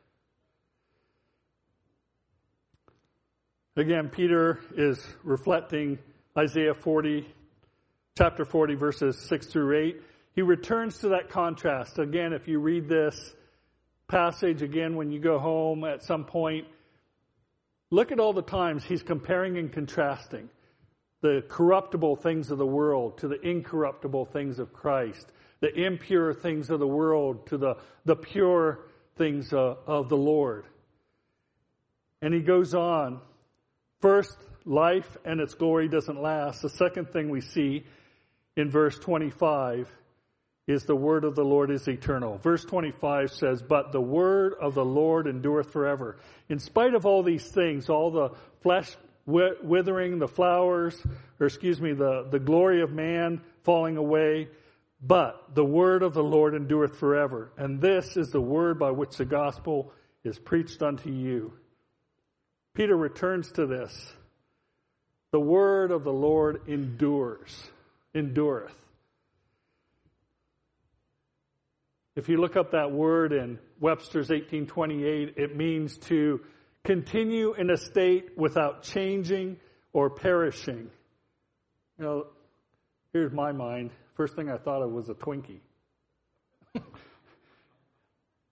Again, 3.76 4.10
Peter 4.10 4.60
is 4.76 5.02
reflecting 5.24 6.00
Isaiah 6.38 6.74
40, 6.74 7.28
chapter 8.18 8.44
40, 8.44 8.76
verses 8.76 9.18
6 9.18 9.48
through 9.48 9.78
8. 9.78 10.02
He 10.36 10.42
returns 10.42 11.00
to 11.00 11.10
that 11.10 11.30
contrast. 11.30 11.98
Again, 11.98 12.34
if 12.34 12.48
you 12.48 12.60
read 12.60 12.90
this 12.90 13.34
passage 14.08 14.62
again 14.62 14.96
when 14.96 15.12
you 15.12 15.20
go 15.20 15.40
home 15.40 15.84
at 15.84 16.04
some 16.04 16.26
point, 16.26 16.68
look 17.92 18.12
at 18.12 18.20
all 18.20 18.34
the 18.34 18.42
times 18.42 18.84
he's 18.84 19.04
comparing 19.04 19.58
and 19.58 19.72
contrasting 19.72 20.50
the 21.22 21.44
corruptible 21.48 22.16
things 22.16 22.52
of 22.52 22.58
the 22.58 22.66
world 22.66 23.18
to 23.20 23.28
the 23.28 23.40
incorruptible 23.42 24.26
things 24.26 24.60
of 24.60 24.74
Christ, 24.74 25.32
the 25.60 25.74
impure 25.74 26.34
things 26.34 26.70
of 26.70 26.80
the 26.80 26.88
world 26.88 27.48
to 27.48 27.58
the, 27.58 27.76
the 28.06 28.16
pure 28.16 28.88
things 29.18 29.52
of, 29.54 29.78
of 29.86 30.10
the 30.10 30.18
Lord. 30.18 30.66
And 32.22 32.34
he 32.34 32.42
goes 32.42 32.74
on. 32.74 33.20
First, 34.02 34.38
life 34.66 35.18
and 35.26 35.42
its 35.42 35.54
glory 35.54 35.90
doesn't 35.90 36.22
last. 36.22 36.62
The 36.62 36.70
second 36.70 37.10
thing 37.10 37.30
we 37.30 37.42
see 37.42 37.84
in 38.56 38.70
verse 38.70 38.98
25 39.00 39.92
is 40.68 40.84
the 40.84 40.96
word 40.96 41.24
of 41.26 41.36
the 41.36 41.44
Lord 41.44 41.72
is 41.72 41.88
eternal. 41.88 42.38
Verse 42.38 42.64
25 42.64 43.32
says, 43.32 43.62
But 43.62 43.92
the 43.92 44.02
word 44.02 44.54
of 44.62 44.76
the 44.76 44.86
Lord 44.86 45.28
endureth 45.28 45.72
forever. 45.72 46.18
In 46.48 46.60
spite 46.60 46.94
of 46.94 47.06
all 47.06 47.24
these 47.24 47.50
things, 47.50 47.90
all 47.90 48.12
the 48.12 48.30
flesh 48.62 48.96
withering, 49.30 50.20
the 50.20 50.28
flowers, 50.28 51.02
or 51.40 51.48
excuse 51.48 51.80
me, 51.80 51.94
the, 51.94 52.28
the 52.30 52.40
glory 52.40 52.82
of 52.82 52.92
man 52.92 53.42
falling 53.64 53.98
away, 53.98 54.50
but 55.02 55.56
the 55.56 55.64
word 55.64 56.04
of 56.04 56.14
the 56.14 56.24
Lord 56.24 56.56
endureth 56.56 56.98
forever. 56.98 57.52
And 57.58 57.80
this 57.80 58.18
is 58.18 58.32
the 58.32 58.42
word 58.42 58.80
by 58.80 58.92
which 58.92 59.18
the 59.18 59.26
gospel 59.26 59.94
is 60.24 60.38
preached 60.38 60.82
unto 60.82 61.10
you. 61.10 61.54
Peter 62.74 62.96
returns 62.96 63.52
to 63.54 63.66
this. 63.66 64.14
The 65.32 65.40
word 65.40 65.92
of 65.92 66.04
the 66.04 66.14
Lord 66.14 66.68
endures, 66.68 67.70
endureth. 68.16 68.76
If 72.16 72.28
you 72.28 72.38
look 72.38 72.58
up 72.58 72.72
that 72.72 72.92
word 72.92 73.32
in 73.32 73.60
Webster's 73.80 74.30
1828, 74.30 75.36
it 75.38 75.56
means 75.56 75.98
to 76.08 76.42
continue 76.90 77.54
in 77.54 77.70
a 77.70 77.78
state 77.78 78.36
without 78.36 78.82
changing 78.82 79.58
or 79.94 80.10
perishing. 80.10 80.90
You 82.00 82.04
know, 82.04 82.26
here's 83.14 83.32
my 83.32 83.52
mind. 83.52 83.92
First 84.16 84.36
thing 84.36 84.50
I 84.50 84.58
thought 84.58 84.82
of 84.82 84.90
was 84.90 85.08
a 85.08 85.14
Twinkie. 85.14 85.60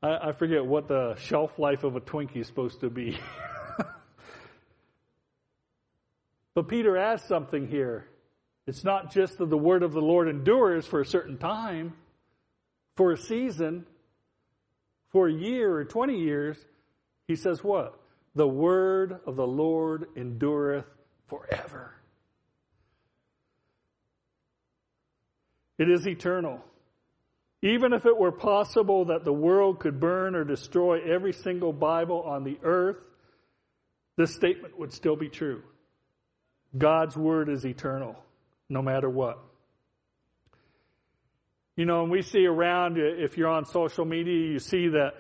I, 0.04 0.30
I 0.30 0.32
forget 0.34 0.64
what 0.64 0.88
the 0.88 1.16
shelf 1.16 1.58
life 1.58 1.84
of 1.84 1.96
a 1.96 2.00
Twinkie 2.00 2.38
is 2.38 2.46
supposed 2.46 2.82
to 2.82 2.92
be. 2.92 3.20
but 6.54 6.68
Peter 6.68 6.96
adds 6.96 7.24
something 7.24 7.68
here. 7.68 8.06
It's 8.68 8.84
not 8.84 9.12
just 9.12 9.40
that 9.40 9.50
the 9.50 9.58
word 9.58 9.82
of 9.82 9.94
the 9.94 10.02
Lord 10.02 10.30
endures 10.30 10.86
for 10.86 11.02
a 11.02 11.06
certain 11.08 11.40
time 11.40 11.96
for 12.98 13.14
a 13.14 13.18
season, 13.18 13.88
for 15.10 15.28
a 15.28 15.34
year 15.34 15.76
or 15.76 15.86
20 15.86 16.20
years, 16.20 16.56
he 17.28 17.36
says 17.36 17.64
what? 17.64 17.97
The 18.38 18.48
word 18.48 19.20
of 19.26 19.36
the 19.36 19.48
Lord 19.48 20.10
endureth 20.16 20.86
forever. 21.26 21.96
It 25.80 25.90
is 25.90 26.08
eternal. 26.08 26.62
Even 27.64 27.94
if 27.94 28.06
it 28.06 28.16
were 28.16 28.32
possible 28.32 29.06
that 29.06 29.26
the 29.26 29.34
world 29.34 29.80
could 29.80 30.00
burn 30.00 30.36
or 30.36 30.44
destroy 30.44 31.02
every 31.12 31.34
single 31.34 31.74
Bible 31.74 32.22
on 32.22 32.44
the 32.44 32.60
earth, 32.62 33.04
this 34.18 34.36
statement 34.36 34.78
would 34.78 34.94
still 34.94 35.16
be 35.16 35.30
true. 35.30 35.64
God's 36.78 37.18
word 37.18 37.50
is 37.50 37.66
eternal, 37.66 38.16
no 38.70 38.84
matter 38.84 39.10
what. 39.10 39.40
You 41.76 41.86
know, 41.86 42.04
and 42.04 42.12
we 42.12 42.22
see 42.22 42.46
around, 42.46 43.00
if 43.00 43.36
you're 43.36 43.50
on 43.50 43.66
social 43.66 44.06
media, 44.06 44.48
you 44.48 44.60
see 44.60 44.90
that 44.90 45.16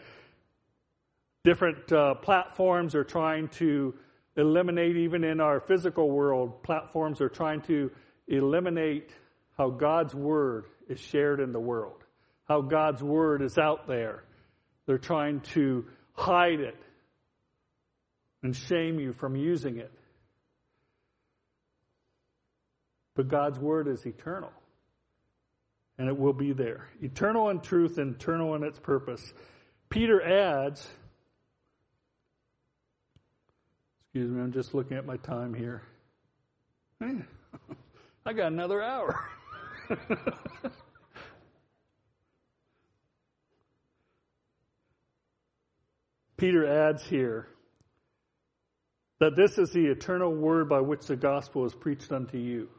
different 1.48 1.90
uh, 1.94 2.14
platforms 2.16 2.94
are 2.94 3.06
trying 3.06 3.48
to 3.48 3.94
eliminate, 4.36 4.98
even 4.98 5.24
in 5.24 5.40
our 5.40 5.62
physical 5.62 6.12
world, 6.12 6.62
platforms 6.62 7.22
are 7.22 7.30
trying 7.30 7.62
to 7.62 7.90
eliminate 8.28 9.12
how 9.58 9.70
God's 9.70 10.14
Word 10.14 10.66
is 10.90 11.00
shared 11.00 11.40
in 11.40 11.54
the 11.54 11.60
world, 11.60 12.04
how 12.50 12.60
God's 12.60 13.02
Word 13.02 13.42
is 13.42 13.58
out 13.58 13.88
there. 13.88 14.26
They're 14.88 14.98
trying 14.98 15.40
to 15.54 15.86
hide 16.12 16.60
it 16.60 16.76
and 18.44 18.54
shame 18.54 19.00
you 19.00 19.14
from 19.14 19.38
using 19.38 19.78
it. 19.78 19.94
But 23.16 23.30
God's 23.30 23.58
Word 23.58 23.88
is 23.88 24.06
eternal 24.06 24.52
and 25.98 26.10
it 26.10 26.18
will 26.20 26.34
be 26.34 26.52
there. 26.52 26.90
Eternal 27.02 27.50
in 27.52 27.62
truth, 27.62 27.98
eternal 27.98 28.54
in 28.56 28.64
its 28.64 28.80
purpose. 28.80 29.24
Peter 29.90 30.22
adds, 30.22 30.86
excuse 34.18 34.36
me, 34.36 34.42
I'm 34.42 34.52
just 34.52 34.74
looking 34.74 34.98
at 34.98 35.06
my 35.06 35.18
time 35.18 35.54
here. 35.54 35.84
I 38.26 38.34
got 38.34 38.52
another 38.52 38.82
hour. 38.82 39.24
Peter 46.38 46.66
adds 46.66 47.04
here 47.04 47.48
that 49.20 49.36
this 49.36 49.60
is 49.60 49.70
the 49.70 49.86
eternal 49.86 50.34
word 50.34 50.68
by 50.68 50.82
which 50.82 51.06
the 51.06 51.16
gospel 51.16 51.64
is 51.66 51.76
preached 51.76 52.12
unto 52.12 52.40
you. 52.40 52.70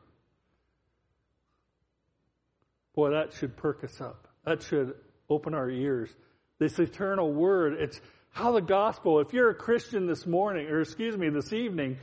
Boy, 2.96 3.10
that 3.10 3.32
should 3.32 3.56
perk 3.56 3.84
us 3.84 4.00
up. 4.00 4.26
That 4.44 4.64
should 4.64 4.94
open 5.30 5.54
our 5.54 5.70
ears. 5.70 6.10
This 6.58 6.80
eternal 6.80 7.32
word, 7.32 7.74
it's 7.74 8.00
how 8.30 8.52
the 8.52 8.60
gospel, 8.60 9.20
if 9.20 9.32
you're 9.32 9.50
a 9.50 9.54
Christian 9.54 10.06
this 10.06 10.26
morning, 10.26 10.68
or 10.68 10.80
excuse 10.80 11.16
me, 11.16 11.28
this 11.28 11.52
evening, 11.52 11.98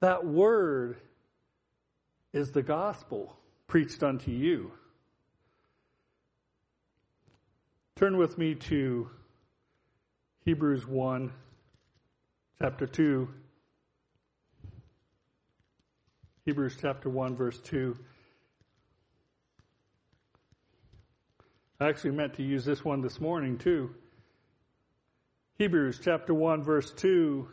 that 0.00 0.24
word 0.24 0.98
is 2.32 2.50
the 2.50 2.62
gospel 2.62 3.36
preached 3.66 4.02
unto 4.02 4.30
you. 4.30 4.72
Turn 7.96 8.16
with 8.16 8.38
me 8.38 8.54
to 8.54 9.10
Hebrews 10.44 10.86
1, 10.86 11.32
chapter 12.60 12.86
2. 12.86 13.28
Hebrews 16.44 16.76
chapter 16.80 17.10
1, 17.10 17.36
verse 17.36 17.58
2. 17.60 17.96
I 21.80 21.88
actually 21.88 22.12
meant 22.12 22.34
to 22.34 22.42
use 22.42 22.64
this 22.64 22.84
one 22.84 23.02
this 23.02 23.20
morning 23.20 23.58
too. 23.58 23.94
Hebrews 25.58 25.98
chapter 26.00 26.32
1 26.32 26.62
verse 26.62 26.92
2. 26.92 27.48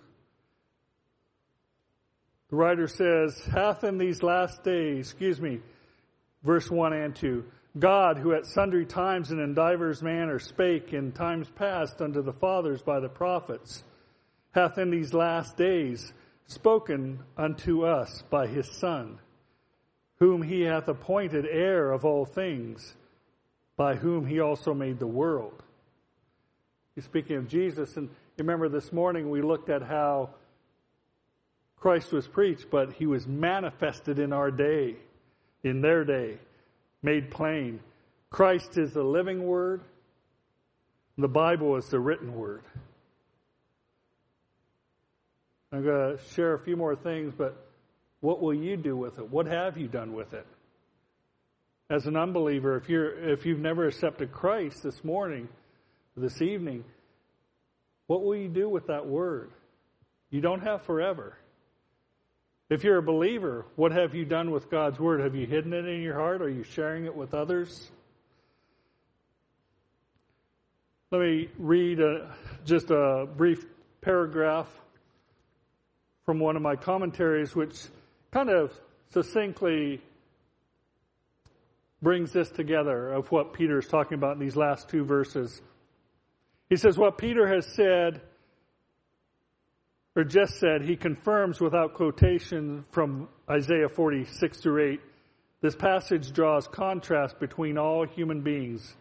The 2.52 2.56
writer 2.56 2.88
says, 2.88 3.44
hath 3.52 3.84
in 3.84 3.98
these 3.98 4.22
last 4.22 4.64
days, 4.64 5.10
excuse 5.10 5.42
me, 5.42 5.60
verse 6.44 6.70
1 6.70 6.94
and 6.94 7.16
2, 7.16 7.44
God, 7.80 8.20
who 8.20 8.34
at 8.34 8.46
sundry 8.46 8.86
times 8.86 9.32
and 9.32 9.42
in 9.42 9.56
divers 9.56 10.04
manner 10.04 10.38
spake 10.38 10.94
in 10.94 11.14
times 11.14 11.50
past 11.56 12.00
unto 12.00 12.22
the 12.22 12.32
fathers 12.32 12.84
by 12.84 13.00
the 13.00 13.10
prophets, 13.10 13.84
hath 14.52 14.78
in 14.78 14.92
these 14.92 15.16
last 15.16 15.58
days 15.58 16.14
spoken 16.46 17.22
unto 17.36 17.86
us 17.86 18.22
by 18.30 18.46
his 18.46 18.70
Son, 18.70 19.18
whom 20.20 20.44
he 20.44 20.62
hath 20.62 20.88
appointed 20.88 21.48
heir 21.50 21.92
of 21.92 22.06
all 22.06 22.26
things 22.26 22.94
by 23.76 23.96
whom 23.96 24.28
he 24.28 24.40
also 24.40 24.76
made 24.76 25.00
the 25.00 25.08
world. 25.08 25.64
He's 26.96 27.04
speaking 27.04 27.36
of 27.36 27.48
Jesus, 27.48 27.98
and 27.98 28.10
remember 28.38 28.70
this 28.70 28.92
morning 28.94 29.30
we 29.30 29.42
looked 29.42 29.70
at 29.70 29.82
how 29.82 30.30
Christ 31.78 32.12
was 32.12 32.28
preached, 32.28 32.68
but 32.72 32.94
he 32.94 33.06
was 33.06 33.28
manifested 33.28 34.18
in 34.18 34.32
our 34.32 34.50
day, 34.50 34.96
in 35.64 35.82
their 35.82 36.06
day, 36.06 36.38
made 37.04 37.30
plain. 37.30 37.82
Christ 38.30 38.78
is 38.78 38.94
the 38.94 39.04
living 39.04 39.44
word, 39.44 39.82
the 41.18 41.28
Bible 41.28 41.76
is 41.76 41.88
the 41.88 42.00
written 42.00 42.34
word. 42.34 42.64
I'm 45.72 45.84
going 45.84 46.18
to 46.18 46.24
share 46.34 46.54
a 46.54 46.60
few 46.60 46.78
more 46.78 46.96
things, 46.96 47.34
but 47.38 47.68
what 48.22 48.42
will 48.42 48.54
you 48.54 48.78
do 48.78 48.96
with 48.96 49.20
it? 49.20 49.30
What 49.30 49.48
have 49.48 49.78
you 49.78 49.88
done 49.88 50.14
with 50.14 50.34
it? 50.34 50.48
as 51.90 52.08
an 52.08 52.16
unbeliever, 52.16 52.78
if 52.78 52.90
you're 52.90 53.32
if 53.32 53.46
you've 53.46 53.60
never 53.60 53.88
accepted 53.88 54.32
Christ 54.32 54.84
this 54.84 55.04
morning, 55.04 55.48
this 56.18 56.42
evening, 56.42 56.84
what 58.08 58.24
will 58.24 58.36
you 58.36 58.48
do 58.48 58.70
with 58.70 58.88
that 58.88 59.06
word? 59.06 59.52
You 60.30 60.42
don't 60.42 60.62
have 60.62 60.84
forever. 60.84 61.38
If 62.70 62.84
you're 62.84 62.98
a 62.98 63.04
believer, 63.04 63.66
what 63.76 63.92
have 63.92 64.16
you 64.16 64.26
done 64.26 64.52
with 64.52 64.72
God's 64.72 65.00
word? 65.00 65.22
Have 65.22 65.36
you 65.36 65.46
hidden 65.46 65.74
it 65.74 65.86
in 65.86 66.02
your 66.02 66.16
heart? 66.16 66.42
Are 66.42 66.50
you 66.50 66.64
sharing 66.64 67.06
it 67.06 67.16
with 67.16 67.34
others? 67.34 67.92
Let 71.12 71.22
me 71.22 71.50
read 71.60 72.00
a, 72.00 72.34
just 72.66 72.90
a 72.90 73.28
brief 73.38 73.66
paragraph 74.02 74.68
from 76.26 76.40
one 76.40 76.56
of 76.56 76.62
my 76.62 76.76
commentaries, 76.76 77.56
which 77.56 77.76
kind 78.32 78.50
of 78.50 78.74
succinctly 79.14 80.02
brings 82.02 82.32
this 82.32 82.50
together 82.50 83.14
of 83.14 83.32
what 83.32 83.54
Peter 83.54 83.80
is 83.80 83.88
talking 83.88 84.16
about 84.16 84.34
in 84.34 84.40
these 84.40 84.56
last 84.56 84.90
two 84.90 85.06
verses. 85.06 85.62
He 86.70 86.76
says, 86.76 86.98
What 86.98 87.18
Peter 87.18 87.48
has 87.48 87.66
said, 87.66 88.22
or 90.16 90.24
just 90.24 90.60
said, 90.60 90.82
he 90.82 90.96
confirms 90.96 91.60
without 91.60 91.94
quotation 91.94 92.86
from 92.92 93.28
Isaiah 93.50 93.90
46 93.90 94.60
through 94.60 94.94
8. 94.94 95.02
This 95.62 95.76
passage 95.76 96.32
draws 96.32 96.68
contrast 96.68 97.40
between 97.40 97.78
all 97.78 98.06
human 98.06 98.42
beings, 98.42 98.96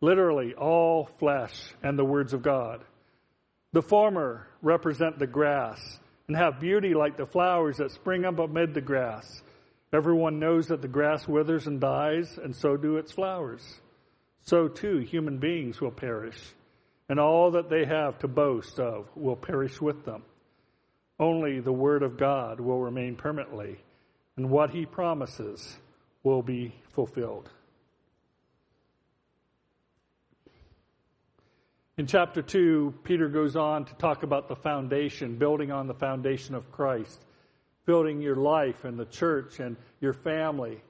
literally 0.00 0.54
all 0.54 1.08
flesh, 1.18 1.54
and 1.82 1.98
the 1.98 2.04
words 2.04 2.32
of 2.32 2.42
God. 2.42 2.84
The 3.72 3.82
former 3.82 4.46
represent 4.60 5.18
the 5.18 5.26
grass 5.26 5.80
and 6.28 6.36
have 6.36 6.60
beauty 6.60 6.94
like 6.94 7.16
the 7.16 7.26
flowers 7.26 7.78
that 7.78 7.90
spring 7.90 8.24
up 8.24 8.38
amid 8.38 8.74
the 8.74 8.80
grass. 8.80 9.42
Everyone 9.92 10.38
knows 10.38 10.68
that 10.68 10.80
the 10.80 10.88
grass 10.88 11.26
withers 11.26 11.66
and 11.66 11.80
dies, 11.80 12.38
and 12.42 12.54
so 12.54 12.76
do 12.76 12.96
its 12.96 13.12
flowers. 13.12 13.62
So 14.42 14.68
too, 14.68 14.98
human 14.98 15.38
beings 15.38 15.80
will 15.80 15.90
perish, 15.90 16.38
and 17.12 17.20
all 17.20 17.50
that 17.50 17.68
they 17.68 17.84
have 17.84 18.18
to 18.18 18.26
boast 18.26 18.80
of 18.80 19.06
will 19.14 19.36
perish 19.36 19.82
with 19.82 20.02
them. 20.06 20.22
Only 21.20 21.60
the 21.60 21.70
Word 21.70 22.02
of 22.02 22.16
God 22.16 22.58
will 22.58 22.80
remain 22.80 23.16
permanently, 23.16 23.76
and 24.38 24.48
what 24.48 24.70
He 24.70 24.86
promises 24.86 25.76
will 26.22 26.40
be 26.40 26.74
fulfilled. 26.94 27.50
In 31.98 32.06
chapter 32.06 32.40
2, 32.40 32.94
Peter 33.04 33.28
goes 33.28 33.56
on 33.56 33.84
to 33.84 33.94
talk 33.96 34.22
about 34.22 34.48
the 34.48 34.56
foundation, 34.56 35.36
building 35.36 35.70
on 35.70 35.88
the 35.88 35.92
foundation 35.92 36.54
of 36.54 36.72
Christ, 36.72 37.22
building 37.84 38.22
your 38.22 38.36
life 38.36 38.84
and 38.84 38.98
the 38.98 39.04
church 39.04 39.60
and 39.60 39.76
your 40.00 40.14
family 40.14 40.80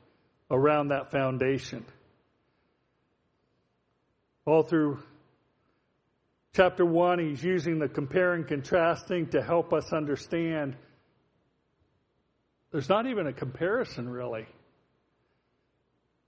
around 0.52 0.90
that 0.90 1.10
foundation. 1.10 1.84
All 4.46 4.62
through 4.62 5.00
chapter 6.54 6.84
1, 6.84 7.18
he's 7.18 7.42
using 7.42 7.78
the 7.78 7.88
comparing 7.88 8.44
contrasting 8.44 9.26
to 9.28 9.42
help 9.42 9.72
us 9.72 9.92
understand 9.92 10.76
there's 12.70 12.88
not 12.88 13.06
even 13.06 13.26
a 13.26 13.32
comparison, 13.32 14.08
really, 14.08 14.46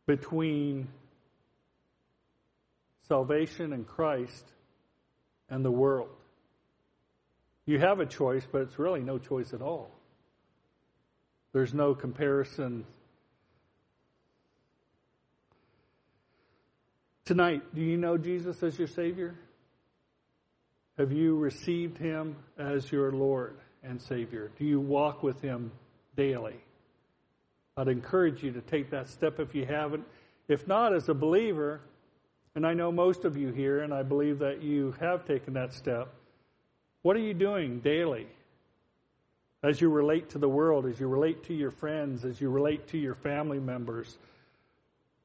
between 0.06 0.88
salvation 3.08 3.72
in 3.72 3.84
Christ 3.84 4.44
and 5.48 5.64
the 5.64 5.70
world. 5.70 6.10
You 7.64 7.78
have 7.78 8.00
a 8.00 8.06
choice, 8.06 8.46
but 8.50 8.60
it's 8.62 8.78
really 8.78 9.00
no 9.00 9.18
choice 9.18 9.54
at 9.54 9.62
all. 9.62 9.90
There's 11.52 11.72
no 11.72 11.94
comparison. 11.94 12.84
Tonight, 17.24 17.62
do 17.74 17.80
you 17.80 17.96
know 17.96 18.18
Jesus 18.18 18.62
as 18.62 18.78
your 18.78 18.88
Savior? 18.88 19.34
Have 20.98 21.11
you 21.11 21.37
received 21.37 21.98
Him 21.98 22.37
as 22.57 22.92
your 22.92 23.11
Lord 23.11 23.57
and 23.83 24.00
Savior? 24.00 24.52
Do 24.59 24.64
you 24.64 24.78
walk 24.78 25.24
with 25.24 25.40
Him 25.40 25.72
daily? 26.16 26.57
I'd 27.76 27.88
encourage 27.88 28.44
you 28.44 28.52
to 28.52 28.61
take 28.61 28.90
that 28.90 29.09
step 29.09 29.40
if 29.40 29.54
you 29.54 29.66
haven't. 29.66 30.04
If 30.46 30.68
not, 30.68 30.94
as 30.94 31.09
a 31.09 31.14
believer, 31.14 31.80
and 32.54 32.64
I 32.64 32.74
know 32.74 32.92
most 32.92 33.24
of 33.24 33.37
you 33.37 33.48
here, 33.48 33.80
and 33.80 33.92
I 33.92 34.04
believe 34.04 34.38
that 34.38 34.62
you 34.62 34.94
have 35.00 35.26
taken 35.26 35.54
that 35.54 35.72
step. 35.72 36.14
What 37.02 37.16
are 37.16 37.20
you 37.20 37.35
doing 37.35 37.80
daily 37.80 38.28
as 39.64 39.80
you 39.80 39.88
relate 39.88 40.30
to 40.30 40.38
the 40.38 40.48
world, 40.48 40.87
as 40.87 41.00
you 41.00 41.09
relate 41.09 41.42
to 41.44 41.54
your 41.54 41.72
friends, 41.72 42.24
as 42.24 42.40
you 42.40 42.50
relate 42.50 42.87
to 42.88 42.98
your 42.98 43.16
family 43.16 43.59
members? 43.59 44.16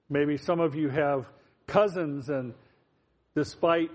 Maybe 0.09 0.37
some 0.37 0.59
of 0.59 0.73
you 0.73 0.89
have 0.89 1.27
cousins, 1.67 2.29
and 2.29 2.55
despite 3.35 3.91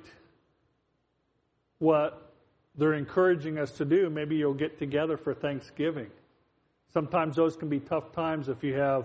what 1.84 2.32
they're 2.76 2.94
encouraging 2.94 3.58
us 3.58 3.70
to 3.72 3.84
do, 3.84 4.08
maybe 4.08 4.36
you'll 4.36 4.54
get 4.54 4.78
together 4.78 5.18
for 5.18 5.34
Thanksgiving. 5.34 6.10
Sometimes 6.92 7.36
those 7.36 7.56
can 7.56 7.68
be 7.68 7.78
tough 7.78 8.12
times 8.12 8.48
if 8.48 8.64
you 8.64 8.74
have 8.74 9.04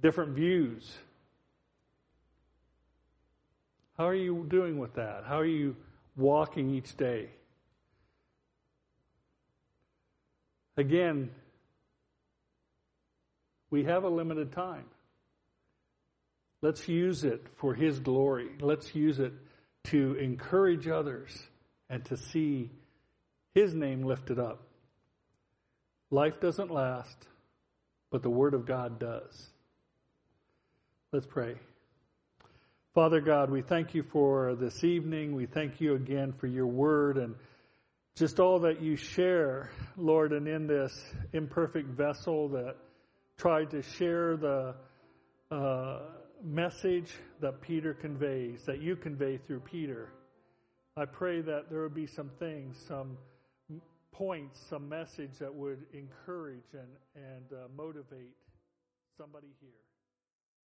different 0.00 0.34
views. 0.34 0.96
How 3.98 4.06
are 4.06 4.14
you 4.14 4.46
doing 4.48 4.78
with 4.78 4.94
that? 4.94 5.24
How 5.26 5.40
are 5.40 5.46
you 5.46 5.74
walking 6.16 6.70
each 6.70 6.96
day? 6.96 7.30
Again, 10.76 11.30
we 13.70 13.84
have 13.84 14.04
a 14.04 14.08
limited 14.08 14.52
time. 14.52 14.84
Let's 16.62 16.86
use 16.88 17.24
it 17.24 17.46
for 17.56 17.74
His 17.74 17.98
glory. 17.98 18.50
Let's 18.60 18.94
use 18.94 19.18
it 19.18 19.32
to 19.84 20.14
encourage 20.14 20.86
others 20.86 21.36
and 21.88 22.04
to 22.06 22.16
see 22.16 22.70
His 23.54 23.74
name 23.74 24.02
lifted 24.04 24.38
up. 24.38 24.62
Life 26.10 26.40
doesn't 26.40 26.70
last, 26.70 27.16
but 28.10 28.22
the 28.22 28.30
Word 28.30 28.54
of 28.54 28.66
God 28.66 28.98
does. 28.98 29.48
Let's 31.12 31.26
pray. 31.26 31.56
Father 32.96 33.20
God, 33.20 33.50
we 33.50 33.60
thank 33.60 33.94
you 33.94 34.02
for 34.02 34.54
this 34.54 34.82
evening. 34.82 35.34
We 35.34 35.44
thank 35.44 35.82
you 35.82 35.96
again 35.96 36.32
for 36.32 36.46
your 36.46 36.66
word 36.66 37.18
and 37.18 37.34
just 38.14 38.40
all 38.40 38.58
that 38.60 38.80
you 38.80 38.96
share, 38.96 39.70
Lord, 39.98 40.32
and 40.32 40.48
in 40.48 40.66
this 40.66 40.98
imperfect 41.34 41.90
vessel 41.90 42.48
that 42.48 42.76
tried 43.36 43.70
to 43.72 43.82
share 43.82 44.38
the 44.38 44.74
uh, 45.50 45.98
message 46.42 47.12
that 47.40 47.60
Peter 47.60 47.92
conveys, 47.92 48.62
that 48.64 48.80
you 48.80 48.96
convey 48.96 49.36
through 49.36 49.60
Peter. 49.60 50.10
I 50.98 51.04
pray 51.04 51.42
that 51.42 51.68
there 51.68 51.82
would 51.82 51.94
be 51.94 52.06
some 52.06 52.30
things, 52.38 52.74
some 52.88 53.18
points, 54.12 54.58
some 54.70 54.88
message 54.88 55.32
that 55.38 55.54
would 55.54 55.84
encourage 55.92 56.72
and, 56.72 56.88
and 57.14 57.52
uh, 57.52 57.68
motivate 57.76 58.34
somebody 59.18 59.48
here. 59.60 59.85